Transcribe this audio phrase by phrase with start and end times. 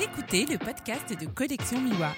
[0.00, 2.12] Écoutez le podcast de Collection Miwa.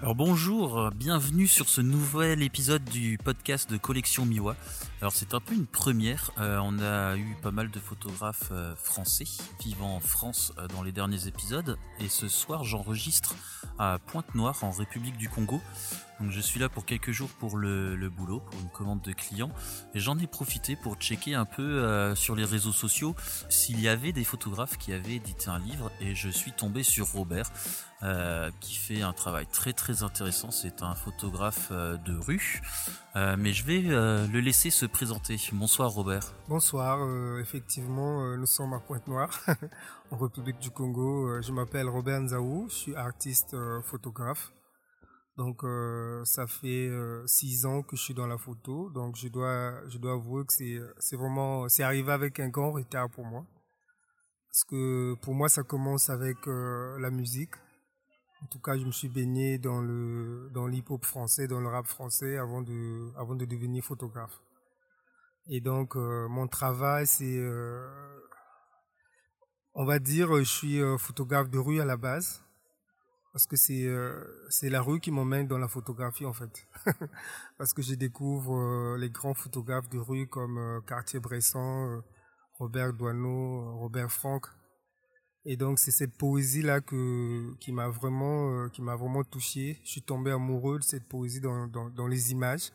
[0.00, 4.54] Alors bonjour, bienvenue sur ce nouvel épisode du podcast de Collection Miwa.
[5.00, 8.74] Alors c'est un peu une première, euh, on a eu pas mal de photographes euh,
[8.76, 9.24] français
[9.62, 13.34] vivant en France euh, dans les derniers épisodes et ce soir j'enregistre
[13.78, 15.60] à Pointe-Noire en République du Congo.
[16.20, 19.12] Donc je suis là pour quelques jours pour le, le boulot, pour une commande de
[19.12, 19.50] clients
[19.94, 23.14] et j'en ai profité pour checker un peu sur les réseaux sociaux
[23.48, 27.08] s'il y avait des photographes qui avaient édité un livre et je suis tombé sur
[27.12, 27.50] Robert.
[28.04, 30.50] Euh, qui fait un travail très très intéressant.
[30.50, 32.60] C'est un photographe euh, de rue,
[33.16, 35.38] euh, mais je vais le laisser se présenter.
[35.52, 36.34] Bonsoir Robert.
[36.48, 36.98] Bonsoir,
[37.40, 39.40] effectivement, nous sommes à Pointe-Noire,
[40.10, 41.40] en République du Congo.
[41.40, 44.52] je m'appelle Robert Nzaou, je suis artiste photographe.
[45.36, 45.62] Donc
[46.24, 46.90] ça fait
[47.26, 50.52] six ans que je suis dans la photo, donc je dois je dois avouer que
[50.52, 53.44] c'est c'est vraiment c'est arrivé avec un grand retard pour moi.
[54.48, 57.54] Parce que pour moi ça commence avec la musique.
[58.44, 61.86] En tout cas, je me suis baigné dans le dans l'hip-hop français, dans le rap
[61.86, 64.38] français avant de avant de devenir photographe.
[65.48, 67.86] Et donc euh, mon travail c'est euh,
[69.74, 72.43] on va dire je suis euh, photographe de rue à la base
[73.34, 73.86] parce que c'est
[74.48, 76.66] c'est la rue qui m'emmène dans la photographie en fait.
[77.58, 82.02] parce que je découvre les grands photographes de rue comme Cartier-Bresson,
[82.58, 84.46] Robert Doisneau, Robert Franck
[85.46, 89.78] et donc c'est cette poésie là qui m'a vraiment euh, qui m'a vraiment touché.
[89.84, 92.70] Je suis tombé amoureux de cette poésie dans dans, dans les images.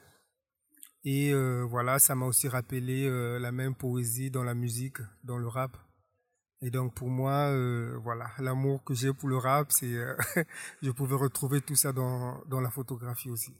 [1.04, 5.38] Et euh, voilà, ça m'a aussi rappelé euh, la même poésie dans la musique, dans
[5.38, 5.78] le rap.
[6.62, 7.52] Et donc pour moi,
[8.00, 9.96] voilà, l'amour que j'ai pour le rap, c'est
[10.82, 13.56] je pouvais retrouver tout ça dans dans la photographie aussi.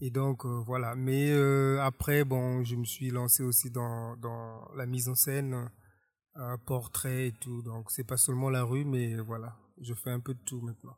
[0.00, 0.94] Et donc voilà.
[0.94, 1.32] Mais
[1.80, 5.70] après, bon, je me suis lancé aussi dans dans la mise en scène
[6.34, 7.62] un portrait et tout.
[7.62, 10.96] Donc c'est pas seulement la rue, mais voilà, je fais un peu de tout maintenant.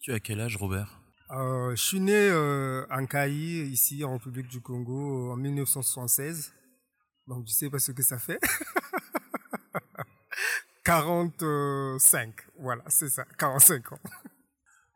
[0.00, 1.00] Tu as quel âge, Robert?
[1.30, 6.52] Euh, Je suis né euh, en Caï, ici en République du Congo, en 1976.
[7.26, 8.40] Donc je sais pas ce que ça fait.
[10.92, 13.98] 45, voilà, c'est ça, 45 ans.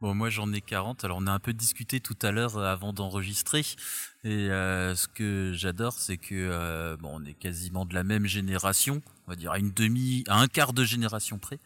[0.03, 1.07] Bon, moi j'en ai 40.
[1.07, 3.65] Alors on a un peu discuté tout à l'heure euh, avant d'enregistrer.
[4.25, 8.27] Et euh, ce que j'adore, c'est que euh, bon, on est quasiment de la même
[8.27, 11.59] génération, on va dire à une demi, à un quart de génération près.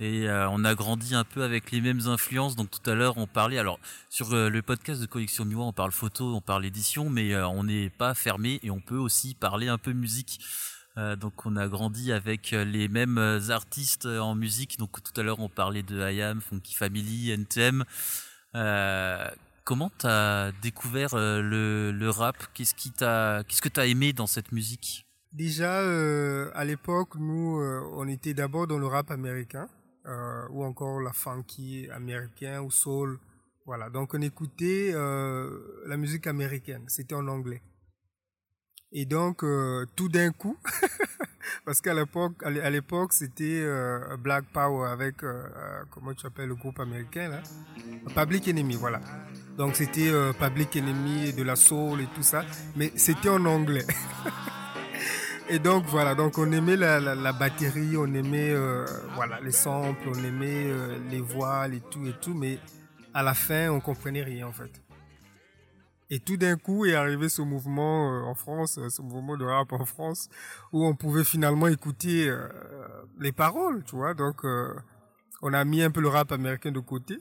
[0.00, 2.54] Et on a grandi un peu avec les mêmes influences.
[2.54, 3.58] Donc tout à l'heure, on parlait.
[3.58, 7.64] Alors sur le podcast de Collection Miwa, on parle photo, on parle édition, mais on
[7.64, 10.40] n'est pas fermé et on peut aussi parler un peu musique.
[10.98, 14.78] Euh, donc on a grandi avec euh, les mêmes euh, artistes en musique.
[14.78, 17.84] Donc tout à l'heure on parlait de IAM, Funky Family, NTM.
[18.56, 19.28] Euh,
[19.64, 22.36] comment t'as découvert le, rap?
[22.52, 25.06] Qu'est-ce qui t'a, que t'as aimé dans cette musique?
[25.32, 25.80] Déjà
[26.54, 29.68] à l'époque, nous on était d'abord dans le rap américain
[30.50, 33.18] ou encore la funky américain ou soul.
[33.66, 36.84] Voilà, donc on écoutait la musique américaine.
[36.88, 37.60] C'était en anglais.
[38.90, 40.56] Et donc, euh, tout d'un coup,
[41.66, 45.42] parce qu'à l'époque, à l'époque, c'était euh, Black Power avec, euh,
[45.90, 47.42] comment tu appelles le groupe américain là?
[48.14, 49.00] Public Enemy, voilà.
[49.58, 50.10] Donc c'était
[50.40, 52.44] Public Enemy, de la soul et tout ça,
[52.76, 53.86] mais c'était en anglais.
[55.50, 58.54] et donc voilà, donc on aimait la, la, batterie, on aimait
[59.14, 60.70] voilà les samples, on aimait
[61.10, 62.58] les voiles et tout et tout, mais
[63.12, 64.80] à la fin, on comprenait rien en fait.
[66.10, 69.44] Et tout d'un coup est arrivé ce mouvement euh, en France, euh, ce mouvement de
[69.44, 70.30] rap en France,
[70.72, 72.48] où on pouvait finalement écouter euh,
[73.20, 74.14] les paroles, tu vois.
[74.14, 74.42] Donc,
[75.42, 77.18] on a mis un peu le rap américain de côté.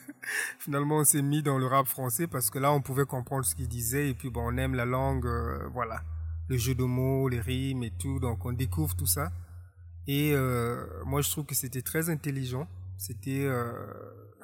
[0.58, 3.54] finalement, on s'est mis dans le rap français parce que là, on pouvait comprendre ce
[3.54, 4.08] qu'il disait.
[4.08, 5.28] Et puis, bon, on aime la langue,
[5.72, 6.02] voilà,
[6.48, 8.20] le jeu de mots, les rimes et tout.
[8.20, 9.30] Donc, on découvre tout ça.
[10.06, 10.34] Et
[11.04, 12.66] moi, je trouve que c'était très intelligent.
[12.96, 13.48] C'était,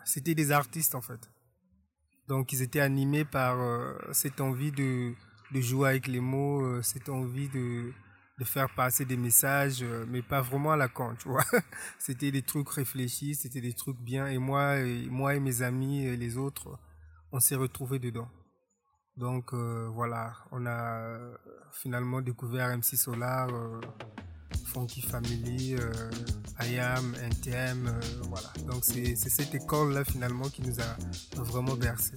[0.05, 1.31] c'était des artistes en fait.
[2.29, 5.15] Donc ils étaient animés par euh, cette envie de,
[5.53, 7.93] de jouer avec les mots, euh, cette envie de,
[8.45, 11.45] faire passer des messages, euh, mais pas vraiment à la con, tu vois.
[11.99, 16.05] c'était des trucs réfléchis, c'était des trucs bien, et moi, et moi et mes amis
[16.05, 16.79] et les autres,
[17.33, 18.29] on s'est retrouvés dedans.
[19.17, 21.19] Donc voilà, on a
[21.73, 23.49] finalement découvert MC Solar.
[24.65, 26.11] Funky Family, euh,
[26.63, 28.49] IAM, NTM, euh, voilà.
[28.67, 32.13] Donc c'est cette école-là finalement qui nous a vraiment bercé.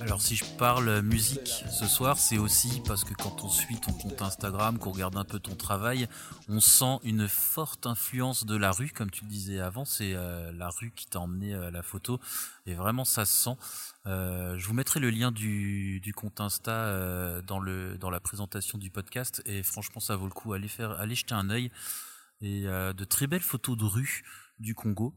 [0.00, 3.92] Alors si je parle musique ce soir, c'est aussi parce que quand on suit ton
[3.92, 6.08] compte Instagram, qu'on regarde un peu ton travail,
[6.48, 10.52] on sent une forte influence de la rue, comme tu le disais avant, c'est euh,
[10.52, 12.20] la rue qui t'a emmené à la photo,
[12.66, 13.56] et vraiment ça se sent.
[14.06, 17.62] Euh, je vous mettrai le lien du, compte Insta euh, dans,
[17.98, 21.34] dans la présentation du podcast, et franchement ça vaut le coup, allez, faire, allez jeter
[21.34, 21.70] un œil.
[22.40, 24.22] Et de très belles photos de rue
[24.58, 25.14] du Congo.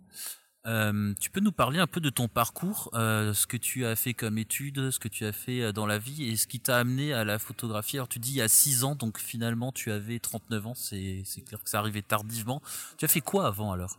[0.68, 3.96] Euh, tu peux nous parler un peu de ton parcours, euh, ce que tu as
[3.96, 6.60] fait comme études, ce que tu as fait euh, dans la vie et ce qui
[6.60, 7.96] t'a amené à la photographie?
[7.96, 11.24] Alors tu dis il y a 6 ans, donc finalement tu avais 39 ans, c'est
[11.46, 12.62] clair que ça arrivait tardivement.
[12.98, 13.98] Tu as fait quoi avant alors?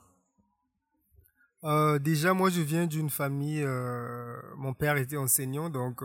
[2.01, 3.67] Déjà moi je viens d'une famille,
[4.57, 6.03] mon père était enseignant, donc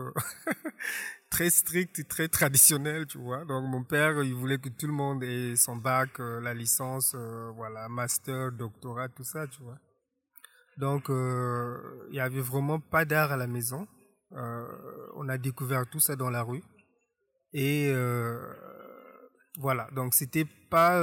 [1.30, 3.44] très strict très traditionnel, tu vois.
[3.44, 7.14] Donc mon père, il voulait que tout le monde ait son bac, la licence,
[7.54, 9.78] voilà, master, doctorat, tout ça, tu vois.
[10.76, 13.86] Donc, euh, il n'y avait vraiment pas d'art à la maison.
[14.32, 14.66] Euh,
[15.16, 16.62] on a découvert tout ça dans la rue.
[17.52, 18.52] Et euh,
[19.58, 21.00] voilà, donc c'était pas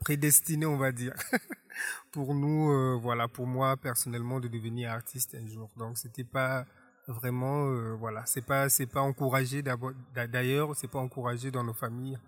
[0.00, 1.14] prédestiné, on va dire,
[2.12, 5.70] pour nous, voilà, pour moi personnellement, de devenir artiste un jour.
[5.76, 6.64] Donc c'était pas
[7.06, 12.18] vraiment, voilà, c'est pas, c'est pas encouragé d'ailleurs, c'est pas encouragé dans nos familles.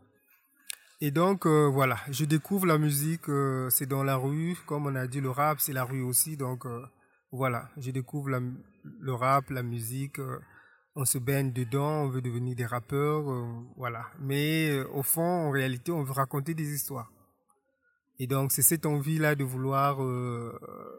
[1.03, 4.95] Et donc euh, voilà, je découvre la musique, euh, c'est dans la rue, comme on
[4.95, 6.87] a dit, le rap c'est la rue aussi, donc euh,
[7.33, 8.31] voilà, je découvre
[8.83, 10.19] le rap, la musique,
[10.95, 13.25] on se baigne dedans, on veut devenir des rappeurs,
[13.77, 14.07] voilà.
[14.21, 17.13] Mais au fond, en réalité, on veut raconter des histoires.
[18.19, 19.99] Et donc c'est cette envie-là de vouloir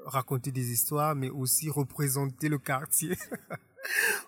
[0.05, 3.15] raconter des histoires, mais aussi représenter le quartier.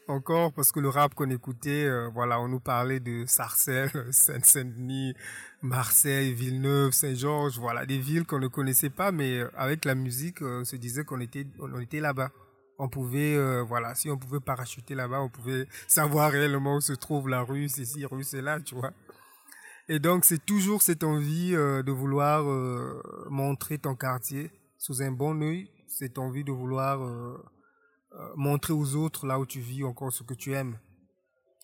[0.07, 5.13] Encore parce que le rap qu'on écoutait, voilà, on nous parlait de Sarcelles, Seine-Saint-Denis,
[5.61, 10.41] Marseille, Villeneuve, Saint-Georges, voilà, des villes qu'on ne connaissait pas, mais euh, avec la musique,
[10.41, 11.45] euh, on se disait qu'on était,
[11.99, 12.31] là-bas.
[12.77, 16.93] On pouvait, euh, voilà, si on pouvait parachuter là-bas, on pouvait savoir réellement où se
[16.93, 18.93] trouve la rue, c'est ici, rue, c'est là, tu vois.
[19.89, 22.43] Et donc, c'est toujours cette envie de vouloir
[23.27, 26.99] montrer ton quartier sous un bon œil, cette envie de vouloir
[28.35, 30.77] montrer aux autres là où tu vis encore ce que tu aimes.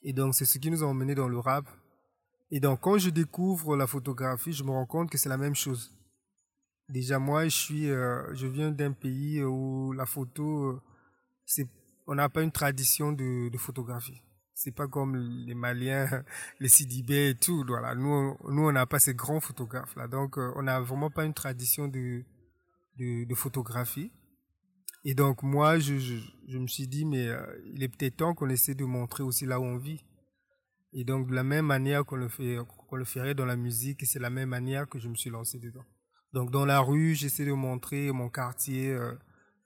[0.04, 1.66] Et donc, c'est ce qui nous a emmenés dans le rap.
[2.52, 5.56] Et donc, quand je découvre la photographie, je me rends compte que c'est la même
[5.56, 5.92] chose.
[6.90, 10.82] Déjà, moi, je suis, euh, je viens d'un pays où la photo, euh,
[11.46, 11.68] c'est,
[12.06, 14.22] on n'a pas une tradition de, de photographie.
[14.54, 16.08] C'est pas comme les Maliens,
[16.60, 17.66] les Sidibé et tout.
[17.68, 20.08] Voilà, nous, nous, on n'a pas ces grands photographes là.
[20.08, 22.24] Donc, euh, on n'a vraiment pas une tradition de,
[22.98, 24.12] de, de photographie.
[25.06, 26.16] Et donc, moi, je, je,
[26.48, 27.30] je me suis dit, mais
[27.66, 30.04] il est peut-être temps qu'on essaie de montrer aussi là où on vit.
[30.98, 32.58] Et donc, de la même manière qu'on le, fait,
[32.88, 35.60] qu'on le ferait dans la musique, c'est la même manière que je me suis lancé
[35.60, 35.84] dedans.
[36.32, 39.14] Donc, dans la rue, j'essaie de montrer mon quartier, euh,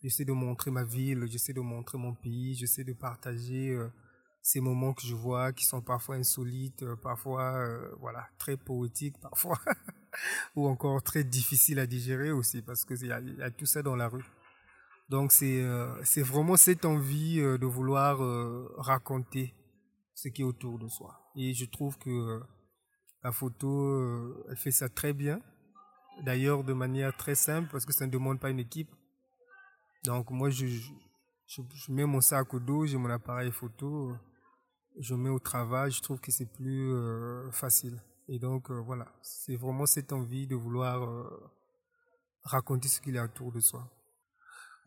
[0.02, 3.90] j'essaie de montrer ma ville, j'essaie de montrer mon pays, j'essaie de partager euh,
[4.42, 7.64] ces moments que je vois qui sont parfois insolites, euh, parfois,
[8.00, 9.60] voilà, très poétiques, parfois,
[10.56, 13.96] ou encore très difficiles à digérer aussi, parce qu'il y y a tout ça dans
[13.96, 14.26] la rue.
[15.10, 15.66] Donc, c'est,
[16.04, 18.20] c'est vraiment cette envie de vouloir
[18.78, 19.54] raconter
[20.20, 21.20] ce qui est autour de soi.
[21.36, 22.40] Et je trouve que euh,
[23.24, 25.42] la photo, euh, elle fait ça très bien.
[26.24, 28.94] D'ailleurs, de manière très simple, parce que ça ne demande pas une équipe.
[30.04, 34.14] Donc, moi, je, je, mets mon sac au dos, j'ai mon appareil photo,
[34.98, 38.02] je mets au travail, je trouve que c'est plus euh, facile.
[38.28, 41.32] Et donc, voilà, c'est vraiment cette envie de vouloir
[42.44, 43.90] raconter ce qu'il y a autour de soi.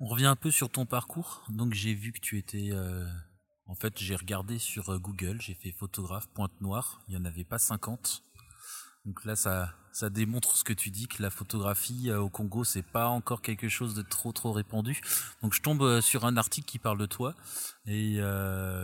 [0.02, 1.46] On revient un peu sur ton parcours.
[1.49, 2.72] Donc, j'ai vu que tu étais
[3.72, 7.24] en fait, j'ai regardé sur euh, Google, j'ai fait photographe pointe noire, il n'y en
[7.24, 8.22] avait pas 50.
[9.06, 12.65] Donc là, ça, ça démontre ce que tu dis, que la photographie euh, au Congo,
[12.65, 15.00] c'est pas encore quelque chose de trop trop répandu.
[15.43, 17.34] Donc je tombe euh, sur un article qui parle de toi
[17.86, 18.20] et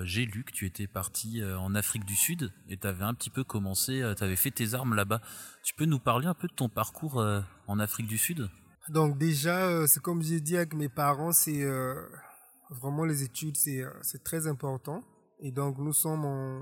[0.05, 3.31] j'ai lu que tu étais parti en Afrique du Sud et tu avais un petit
[3.31, 5.21] peu commencé, tu avais fait tes armes là-bas.
[5.63, 7.23] Tu peux nous parler un peu de ton parcours
[7.67, 8.49] en Afrique du Sud?
[8.91, 11.65] Donc déjà, c'est comme j'ai dit avec mes parents, c'est
[12.71, 15.03] Vraiment, les études, euh, c'est très important.
[15.41, 16.61] Et donc, nous sommes en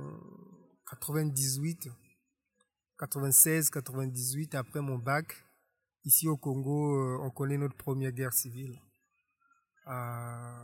[0.88, 1.88] 98,
[2.98, 5.44] 96, 98, après mon bac.
[6.04, 8.78] Ici au Congo, euh, on connaît notre première guerre civile.
[9.88, 10.62] Euh,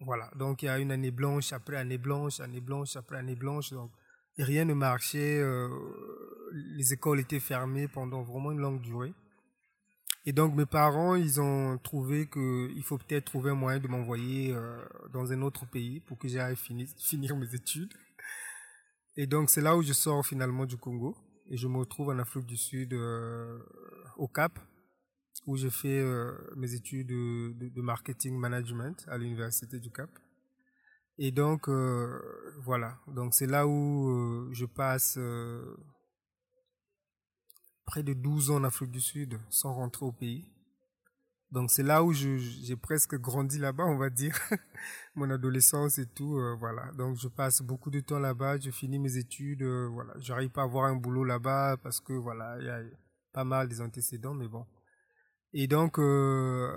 [0.00, 3.36] voilà, donc il y a une année blanche après année blanche, année blanche après année
[3.36, 3.70] blanche.
[3.72, 3.90] Donc,
[4.38, 5.44] rien ne marchait.
[6.52, 9.12] les écoles étaient fermées pendant vraiment une longue durée.
[10.28, 14.52] Et donc mes parents, ils ont trouvé qu'il faut peut-être trouver un moyen de m'envoyer
[14.52, 14.78] euh,
[15.10, 17.94] dans un autre pays pour que j'aille finir, mes études.
[19.16, 21.16] Et donc c'est là où je sors finalement du Congo
[21.48, 23.58] et je me retrouve en Afrique du Sud euh,
[24.18, 24.58] au Cap
[25.46, 30.10] où je fais euh, mes études de, de, marketing management à l'université du Cap.
[31.16, 31.70] Et donc,
[32.64, 32.98] voilà.
[33.06, 35.18] Donc, c'est là où je passe
[37.88, 40.44] près de 12 ans en Afrique du Sud sans rentrer au pays.
[41.50, 44.38] Donc c'est là où j'ai presque grandi là-bas, on va dire,
[45.14, 46.92] mon adolescence et tout, euh, voilà.
[46.98, 50.12] Donc je passe beaucoup de temps là-bas, je finis mes études, euh, voilà.
[50.18, 52.82] J'arrive pas à avoir un boulot là-bas parce que voilà, il y a
[53.32, 54.66] pas mal des antécédents, mais bon.
[55.54, 56.70] Et donc euh,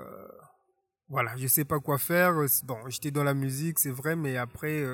[1.10, 2.36] voilà, je sais pas quoi faire.
[2.64, 4.86] Bon, j'étais dans la musique, c'est vrai, mais après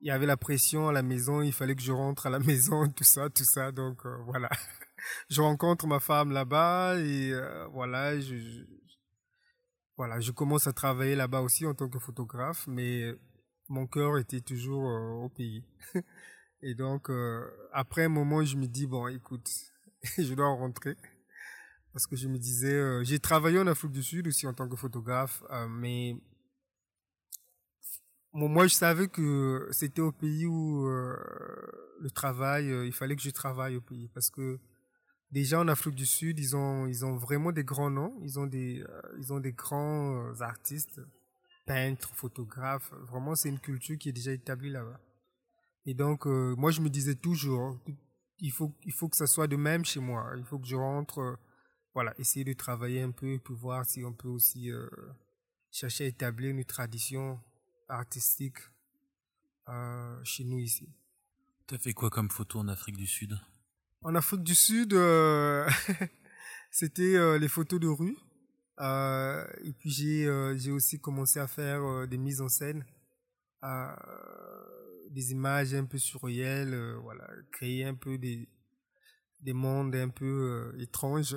[0.00, 2.38] il y avait la pression à la maison, il fallait que je rentre à la
[2.50, 4.48] maison, tout ça, tout ça, donc voilà
[5.28, 8.64] je rencontre ma femme là-bas et euh, voilà, je,
[9.96, 13.14] voilà, je commence à travailler là-bas aussi en tant que photographe, mais
[13.68, 15.64] mon cœur était toujours euh, au pays.
[16.62, 19.48] et donc, euh, après un moment, je me dis, bon, écoute,
[20.18, 20.96] je dois rentrer.
[21.92, 24.74] Parce que je me disais, j'ai travaillé en Afrique du Sud aussi en tant que
[24.74, 26.16] photographe, mais
[28.32, 33.76] moi, je savais que c'était au pays où le travail, il fallait que je travaille
[33.76, 34.08] au pays.
[34.12, 34.58] Parce que
[35.34, 38.16] déjà en Afrique du Sud, ils ont, ils ont vraiment des grands noms.
[38.22, 41.00] Ils ont des, euh, ils ont des grands euh, artistes,
[41.66, 42.92] peintres, photographes.
[43.10, 45.00] Vraiment, c'est une culture qui est déjà établie là-bas.
[45.86, 47.76] Et donc, euh, moi, je me disais toujours,
[48.38, 50.32] il faut, il faut que ça soit de même chez moi.
[50.38, 51.36] Il faut que je rentre,
[51.92, 54.70] voilà, essayer de travailler un peu pour voir si on peut aussi
[55.70, 57.40] chercher à établir une tradition
[57.88, 58.58] artistique
[60.22, 60.88] chez nous ici.
[61.66, 63.38] Tu as fait quoi comme photo en Afrique du Sud?
[64.04, 65.68] En Afrique du Sud, euh,
[66.70, 68.16] c'était euh, les photos de rue.
[68.80, 72.84] Euh, et puis j'ai j'ai aussi commencé à faire des mises en scène,
[75.10, 78.48] des images un peu surréelles, voilà, créer un peu des
[79.40, 81.36] des mondes un peu étranges.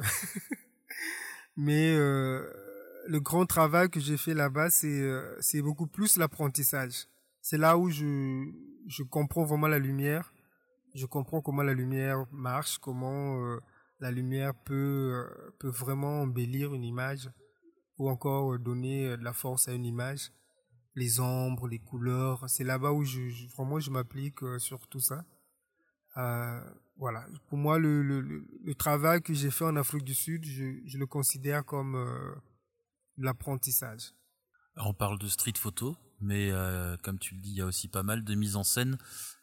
[1.58, 7.08] Mais le grand travail que j'ai fait là-bas, c'est beaucoup plus l'apprentissage.
[7.42, 8.52] C'est là où je
[8.88, 10.34] je comprends vraiment la lumière
[10.98, 13.60] je comprends comment la lumière marche, comment euh,
[14.00, 17.30] la lumière peut, euh, peut vraiment embellir une image
[18.00, 20.32] ou encore euh, donner de la force à une image.
[20.96, 23.04] Les ombres, les couleurs, c'est là-bas où
[23.56, 25.24] vraiment je m'applique sur tout ça.
[26.96, 31.63] voilà, pour moi, le, travail que j'ai fait en Afrique du Sud, je le considère
[31.63, 31.96] comme
[33.18, 34.16] l'apprentissage.
[34.75, 36.52] On parle de street photo, mais
[37.04, 38.98] comme tu le dis, il y a aussi pas mal de mise en scène.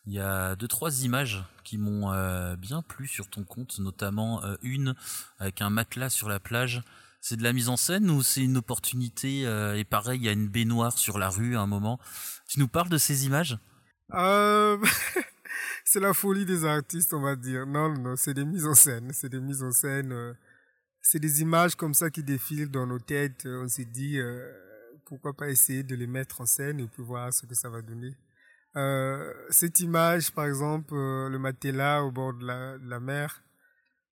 [0.06, 4.44] Il y a deux trois images qui m'ont euh, bien plu sur ton compte, notamment
[4.44, 4.94] euh, une
[5.38, 6.82] avec un matelas sur la plage.
[7.22, 10.28] C'est de la mise en scène ou c'est une opportunité euh, Et pareil, il y
[10.28, 11.98] a une baignoire sur la rue à un moment?
[12.46, 13.58] Tu nous parles de ces images?
[15.86, 17.66] C'est la folie des artistes, on va dire.
[17.66, 19.10] Non, non, c'est des mises en scène.
[19.12, 20.34] C'est des mises en scène.
[21.00, 23.46] c'est des images comme ça qui défilent dans nos têtes.
[23.46, 24.18] On s'est dit,
[25.04, 27.82] pourquoi pas essayer de les mettre en scène et puis voir ce que ça va
[27.82, 28.16] donner.
[28.76, 33.42] Euh, cette image, par exemple, euh, le matelas au bord de la, mer,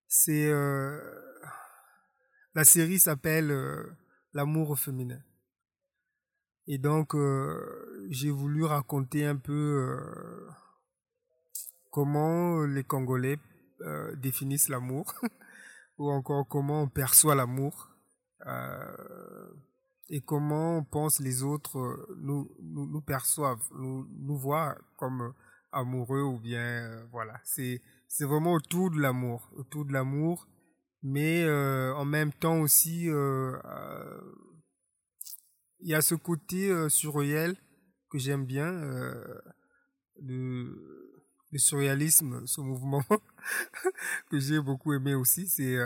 [0.07, 0.99] c'est euh,
[2.55, 3.53] la série s'appelle
[4.33, 5.19] L'amour féminin.
[6.67, 7.13] Et donc,
[8.09, 9.99] j'ai voulu raconter un peu
[11.91, 13.37] comment les Congolais
[14.15, 15.13] définissent l'amour,
[15.97, 17.89] ou encore comment on perçoit l'amour
[20.09, 25.33] et comment on pense les autres euh, nous, nous, nous perçoivent, nous, nous voient comme
[25.73, 27.39] amoureux ou bien euh, voilà.
[27.43, 30.47] C'est c'est vraiment autour de l'amour, autour de l'amour,
[31.01, 33.57] mais euh, en même temps aussi euh,
[35.79, 37.57] il y a ce côté surréel
[38.09, 38.71] que j'aime bien,
[40.21, 41.13] le,
[41.51, 43.03] le surréalisme, ce mouvement
[44.29, 45.77] que j'ai beaucoup aimé aussi, c'est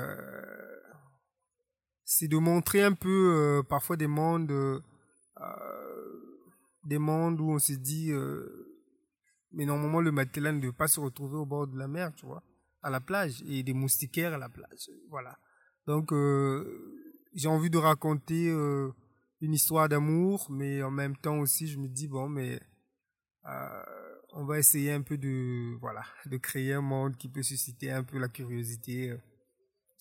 [2.09, 4.79] c'est de montrer un peu euh, parfois des mondes, euh,
[6.85, 8.79] des mondes où on se dit, euh,
[9.51, 12.25] mais normalement le matelas ne doit pas se retrouver au bord de la mer, tu
[12.25, 12.41] vois,
[12.81, 15.37] à la plage, et des moustiquaires à la plage, voilà.
[15.85, 16.13] Donc
[17.33, 18.47] j'ai envie de raconter
[19.41, 22.61] une histoire d'amour, mais en même temps aussi je me dis bon, mais
[24.31, 28.03] on va essayer un peu de voilà, de créer un monde qui peut susciter un
[28.03, 29.17] peu la curiosité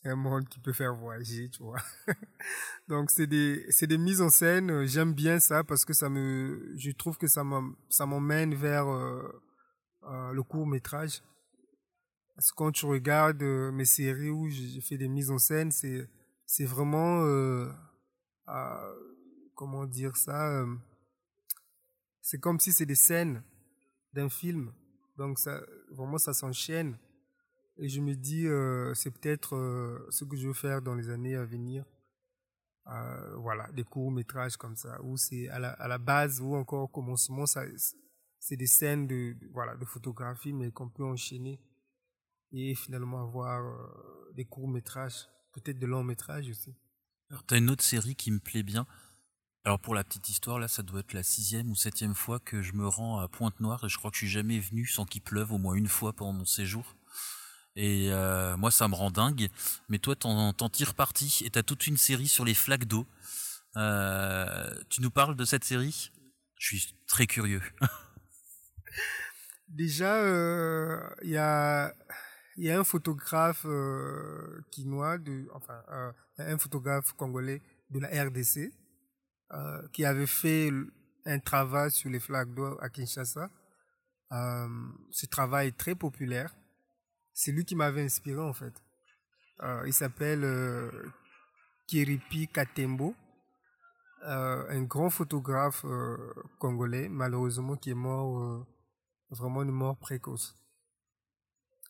[0.06, 1.80] un monde qui peut faire voyager, tu vois.
[2.88, 6.72] Donc c'est des c'est des mises en scène, j'aime bien ça parce que ça me
[6.76, 9.42] je trouve que ça m'emmène vers euh,
[10.04, 11.22] euh, le court-métrage.
[12.34, 15.72] Parce que quand tu regardes euh, mes séries où j'ai fait des mises en scène,
[15.72, 16.08] c'est
[16.46, 17.68] c'est vraiment euh,
[19.54, 20.64] comment dire ça
[22.20, 23.42] c'est comme si c'est des scènes
[24.12, 24.72] d'un film.
[25.16, 25.38] Donc
[25.90, 26.96] vraiment ça s'enchaîne
[27.78, 31.10] et je me dis, euh, c'est peut-être euh, ce que je veux faire dans les
[31.10, 31.84] années à venir.
[32.86, 36.88] euh, voilà, des courts métrages comme ça, où c'est à la, base ou encore au
[36.88, 37.64] commencement, ça,
[38.38, 41.60] c'est des scènes de, voilà de photographie, mais qu'on peut enchaîner
[42.52, 43.62] et finalement avoir
[44.34, 46.74] des courts métrages, peut-être de longs métrages aussi.
[47.30, 48.86] Alors, tu as une autre série qui me plaît bien.
[49.64, 52.62] Alors, pour la petite histoire, là, ça doit être la sixième ou septième fois que
[52.62, 55.22] je me rends à Pointe-Noire et je crois que je suis jamais venu sans qu'il
[55.22, 56.94] pleuve au moins une fois pendant mon séjour.
[57.76, 59.48] Et euh, moi, ça me rend dingue.
[59.88, 63.06] Mais toi, t'en, t'en tires parti et t'as toute une série sur les flaques d'eau.
[63.76, 66.10] Euh, tu nous parles de cette série?
[66.58, 67.62] Je suis très curieux.
[69.68, 70.22] Déjà,
[71.22, 71.92] il y a
[72.56, 78.72] y a un photographe euh, quinois, de, enfin euh, un photographe congolais de la RDC
[79.52, 80.70] euh, qui avait fait
[81.24, 83.50] un travail sur les flaques d'eau à Kinshasa.
[84.32, 84.68] Euh,
[85.10, 86.54] ce travail est très populaire.
[87.36, 88.74] C'est lui qui m'avait inspiré en fait.
[89.62, 90.90] Euh, il s'appelle euh,
[91.86, 93.14] Kiripi Katembo,
[94.22, 95.84] un grand photographe
[96.58, 98.66] congolais, malheureusement qui est mort
[99.30, 100.56] vraiment une mort précoce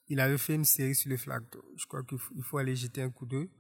[0.09, 1.65] il avait fait une série sur les flaques d'eau.
[1.77, 3.51] Je crois qu'il faut, aller jeter un coup d'œil.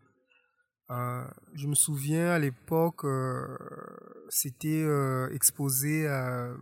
[0.90, 3.56] Euh, je me souviens à l'époque, euh,
[4.28, 6.54] c'était euh, exposé à.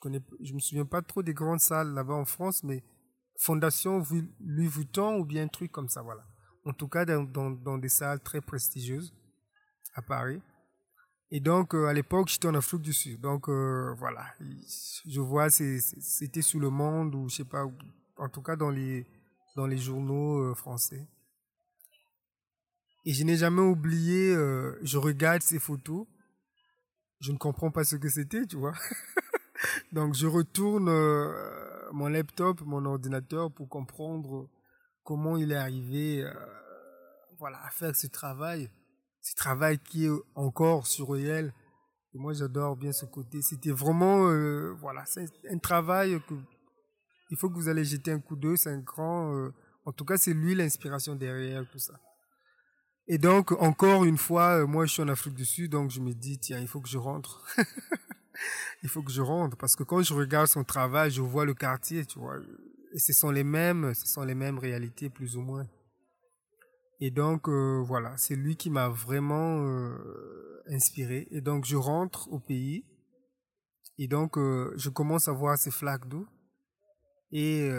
[0.00, 2.82] Connais, je me souviens pas trop des grandes salles là-bas en France, mais
[3.38, 4.02] Fondation
[4.40, 6.26] Louis Vuitton ou bien un truc comme ça, voilà.
[6.64, 9.14] En tout cas, dans, des salles très prestigieuses
[9.94, 10.42] à Paris.
[11.30, 13.20] Et donc, euh, à l'époque, j'étais en Afrique du Sud.
[13.20, 14.26] Donc, euh, voilà.
[15.06, 17.64] Je vois, c'était sur le monde ou je sais pas,
[18.18, 19.06] en tout cas dans les,
[19.56, 21.08] dans les journaux euh, français.
[23.06, 24.34] Et je n'ai jamais oublié,
[24.82, 26.06] je regarde ces photos.
[27.20, 28.74] Je ne comprends pas ce que c'était, tu vois.
[29.92, 30.90] donc, je retourne
[31.92, 34.48] mon laptop, mon ordinateur pour comprendre
[35.04, 36.28] comment il est arrivé,
[37.38, 38.70] voilà, à faire ce travail
[39.20, 41.52] ce travail qui est encore surréel.
[42.14, 43.42] Et moi, j'adore bien ce côté.
[43.42, 45.04] C'était vraiment, euh, voilà,
[45.50, 46.34] un travail que
[47.30, 48.58] il faut que vous allez jeter un coup d'œil.
[48.58, 51.94] C'est un grand, euh, en tout cas, c'est lui l'inspiration derrière tout ça.
[53.06, 56.00] Et donc, encore une fois, euh, moi, je suis en Afrique du Sud, donc je
[56.00, 57.44] me dis, tiens, il faut que je rentre.
[58.82, 61.54] il faut que je rentre parce que quand je regarde son travail, je vois le
[61.54, 62.36] quartier, tu vois.
[62.92, 65.66] Et ce sont les mêmes, ce sont les mêmes réalités, plus ou moins.
[67.00, 71.28] Et donc, euh, voilà, c'est lui qui m'a vraiment euh, inspiré.
[71.30, 72.84] Et donc, je rentre au pays.
[73.98, 76.26] Et donc, euh, je commence à voir ces flaques d'eau.
[77.32, 77.70] Et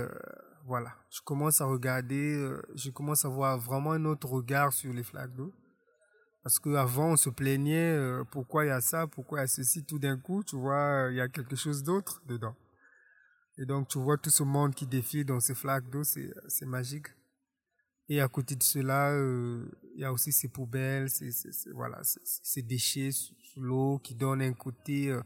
[0.65, 5.03] voilà, je commence à regarder, je commence à voir vraiment un autre regard sur les
[5.03, 5.51] flaques d'eau.
[6.43, 7.97] Parce qu'avant, on se plaignait,
[8.31, 11.09] pourquoi il y a ça, pourquoi il y a ceci, tout d'un coup, tu vois,
[11.11, 12.55] il y a quelque chose d'autre dedans.
[13.57, 17.07] Et donc, tu vois tout ce monde qui défile dans ces flaques d'eau, c'est magique.
[18.09, 21.31] Et à côté de cela, euh, il y a aussi ces poubelles, ces,
[21.73, 25.21] voilà, ces, déchets sous l'eau qui donnent un côté euh,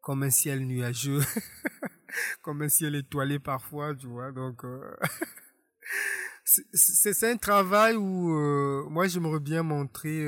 [0.00, 1.20] comme un ciel nuageux,
[2.42, 4.32] comme un ciel étoilé parfois, tu vois.
[4.32, 4.96] Donc, euh,
[6.72, 10.26] c'est un travail où moi j'aimerais bien montrer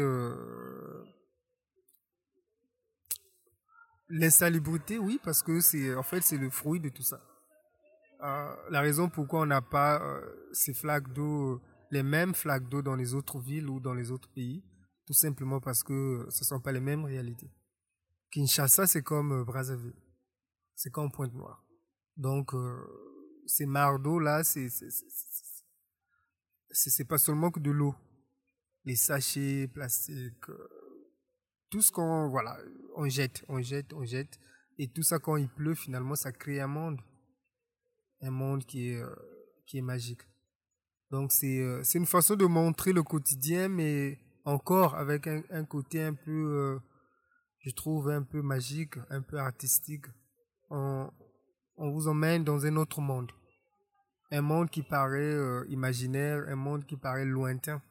[4.08, 7.20] l'insalubrité, oui, parce que c'est en fait c'est le fruit de tout ça.
[8.20, 10.02] la raison pourquoi on n'a pas
[10.52, 14.28] ces flaques d'eau les mêmes flaques d'eau dans les autres villes ou dans les autres
[14.28, 14.62] pays,
[15.06, 17.50] tout simplement parce que ce ne sont pas les mêmes réalités.
[18.30, 19.96] Kinshasa, c'est comme euh, Brazzaville,
[20.76, 21.64] c'est comme Pointe-Noire.
[22.16, 22.78] Donc, euh,
[23.46, 24.68] ces mares d'eau-là, c'est
[26.70, 27.94] c'est pas seulement que de l'eau.
[28.84, 30.68] Les sachets plastiques, euh,
[31.70, 32.58] tout ce qu'on, voilà,
[32.96, 34.38] on jette, on jette, on jette.
[34.78, 37.00] Et tout ça, quand il pleut, finalement, ça crée un monde.
[38.22, 39.02] Un monde qui est,
[39.66, 40.22] qui est magique.
[41.10, 46.14] Donc euh, c'est une façon de montrer le quotidien, mais encore avec un, côté un
[46.14, 46.78] peu, euh,
[47.58, 50.06] je trouve, un peu magique, un peu artistique.
[50.70, 51.10] On,
[51.76, 53.32] on vous emmène dans un autre monde.
[54.30, 57.82] Un monde qui paraît euh, imaginaire, un monde qui paraît lointain.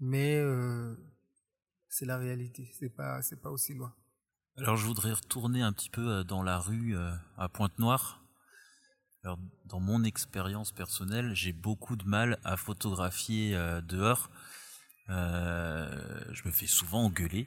[0.00, 0.40] Mais
[1.88, 3.92] c'est la réalité, c'est pas, pas aussi loin.
[4.56, 6.96] Alors je voudrais retourner un petit peu dans la rue
[7.36, 8.22] à Pointe-Noire
[9.66, 14.30] dans mon expérience personnelle, j'ai beaucoup de mal à photographier euh, dehors.
[15.10, 17.46] Euh, je me fais souvent engueuler.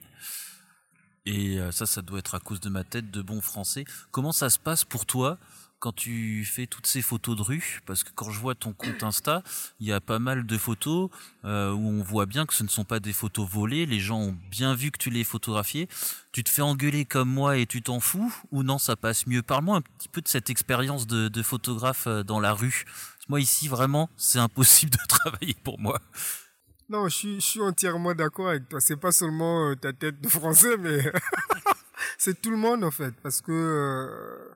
[1.24, 3.84] Et euh, ça, ça doit être à cause de ma tête de bon français.
[4.10, 5.38] Comment ça se passe pour toi
[5.82, 9.02] quand tu fais toutes ces photos de rue, parce que quand je vois ton compte
[9.02, 9.42] Insta,
[9.80, 11.10] il y a pas mal de photos
[11.44, 14.20] euh, où on voit bien que ce ne sont pas des photos volées, les gens
[14.20, 15.88] ont bien vu que tu les photographiées.
[16.30, 19.42] Tu te fais engueuler comme moi et tu t'en fous ou non, ça passe mieux?
[19.42, 22.84] Parle-moi un petit peu de cette expérience de, photographe euh, dans la rue.
[23.28, 26.00] Moi ici, vraiment, c'est impossible de travailler pour moi.
[26.90, 28.80] Non, je suis, entièrement d'accord avec toi.
[28.80, 31.12] C'est pas seulement euh, ta tête de français, mais
[32.18, 34.52] c'est tout le monde en fait, parce que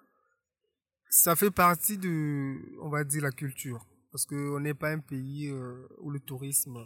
[1.11, 3.87] ça fait partie de, on va dire, la culture.
[4.12, 6.79] Parce qu'on n'est pas un pays euh, où le tourisme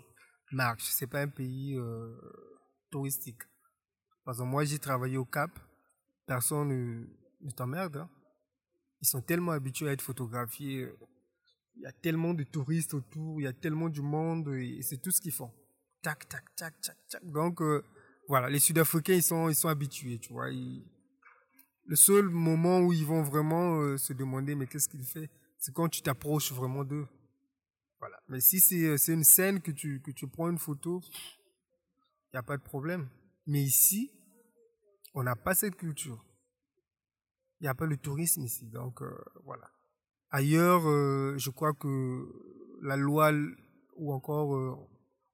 [0.52, 0.84] marche.
[0.90, 1.78] C'est pas un pays
[2.90, 3.42] touristique.
[4.24, 5.50] Par exemple, moi, j'ai travaillé au Cap.
[6.26, 7.06] Personne ne,
[7.40, 7.98] ne t'emmerde.
[7.98, 8.10] Hein.
[9.00, 10.88] Ils sont tellement habitués à être photographiés
[11.80, 14.98] il y a tellement de touristes autour, il y a tellement du monde, et c'est
[14.98, 15.50] tout ce qu'ils font.
[16.02, 17.24] Tac, tac, tac, tac, tac.
[17.24, 17.82] Donc, euh,
[18.28, 20.50] voilà, les Sud-Africains, ils sont, ils sont habitués, tu vois.
[21.90, 25.74] Le seul moment où ils vont vraiment euh, se demander, mais qu'est-ce qu'il fait, c'est
[25.74, 27.08] quand tu t'approches vraiment d'eux.
[27.98, 28.16] Voilà.
[28.28, 32.38] Mais si c'est, euh, une scène que tu, que tu prends une photo, il n'y
[32.38, 33.08] a pas de problème.
[33.46, 34.12] Mais ici,
[35.14, 36.24] on n'a pas cette culture.
[37.58, 38.66] Il n'y a pas le tourisme ici.
[38.68, 39.02] Donc,
[39.44, 39.68] voilà.
[40.30, 42.24] Ailleurs, euh, je crois que
[42.82, 43.32] la loi
[43.96, 44.76] ou encore euh,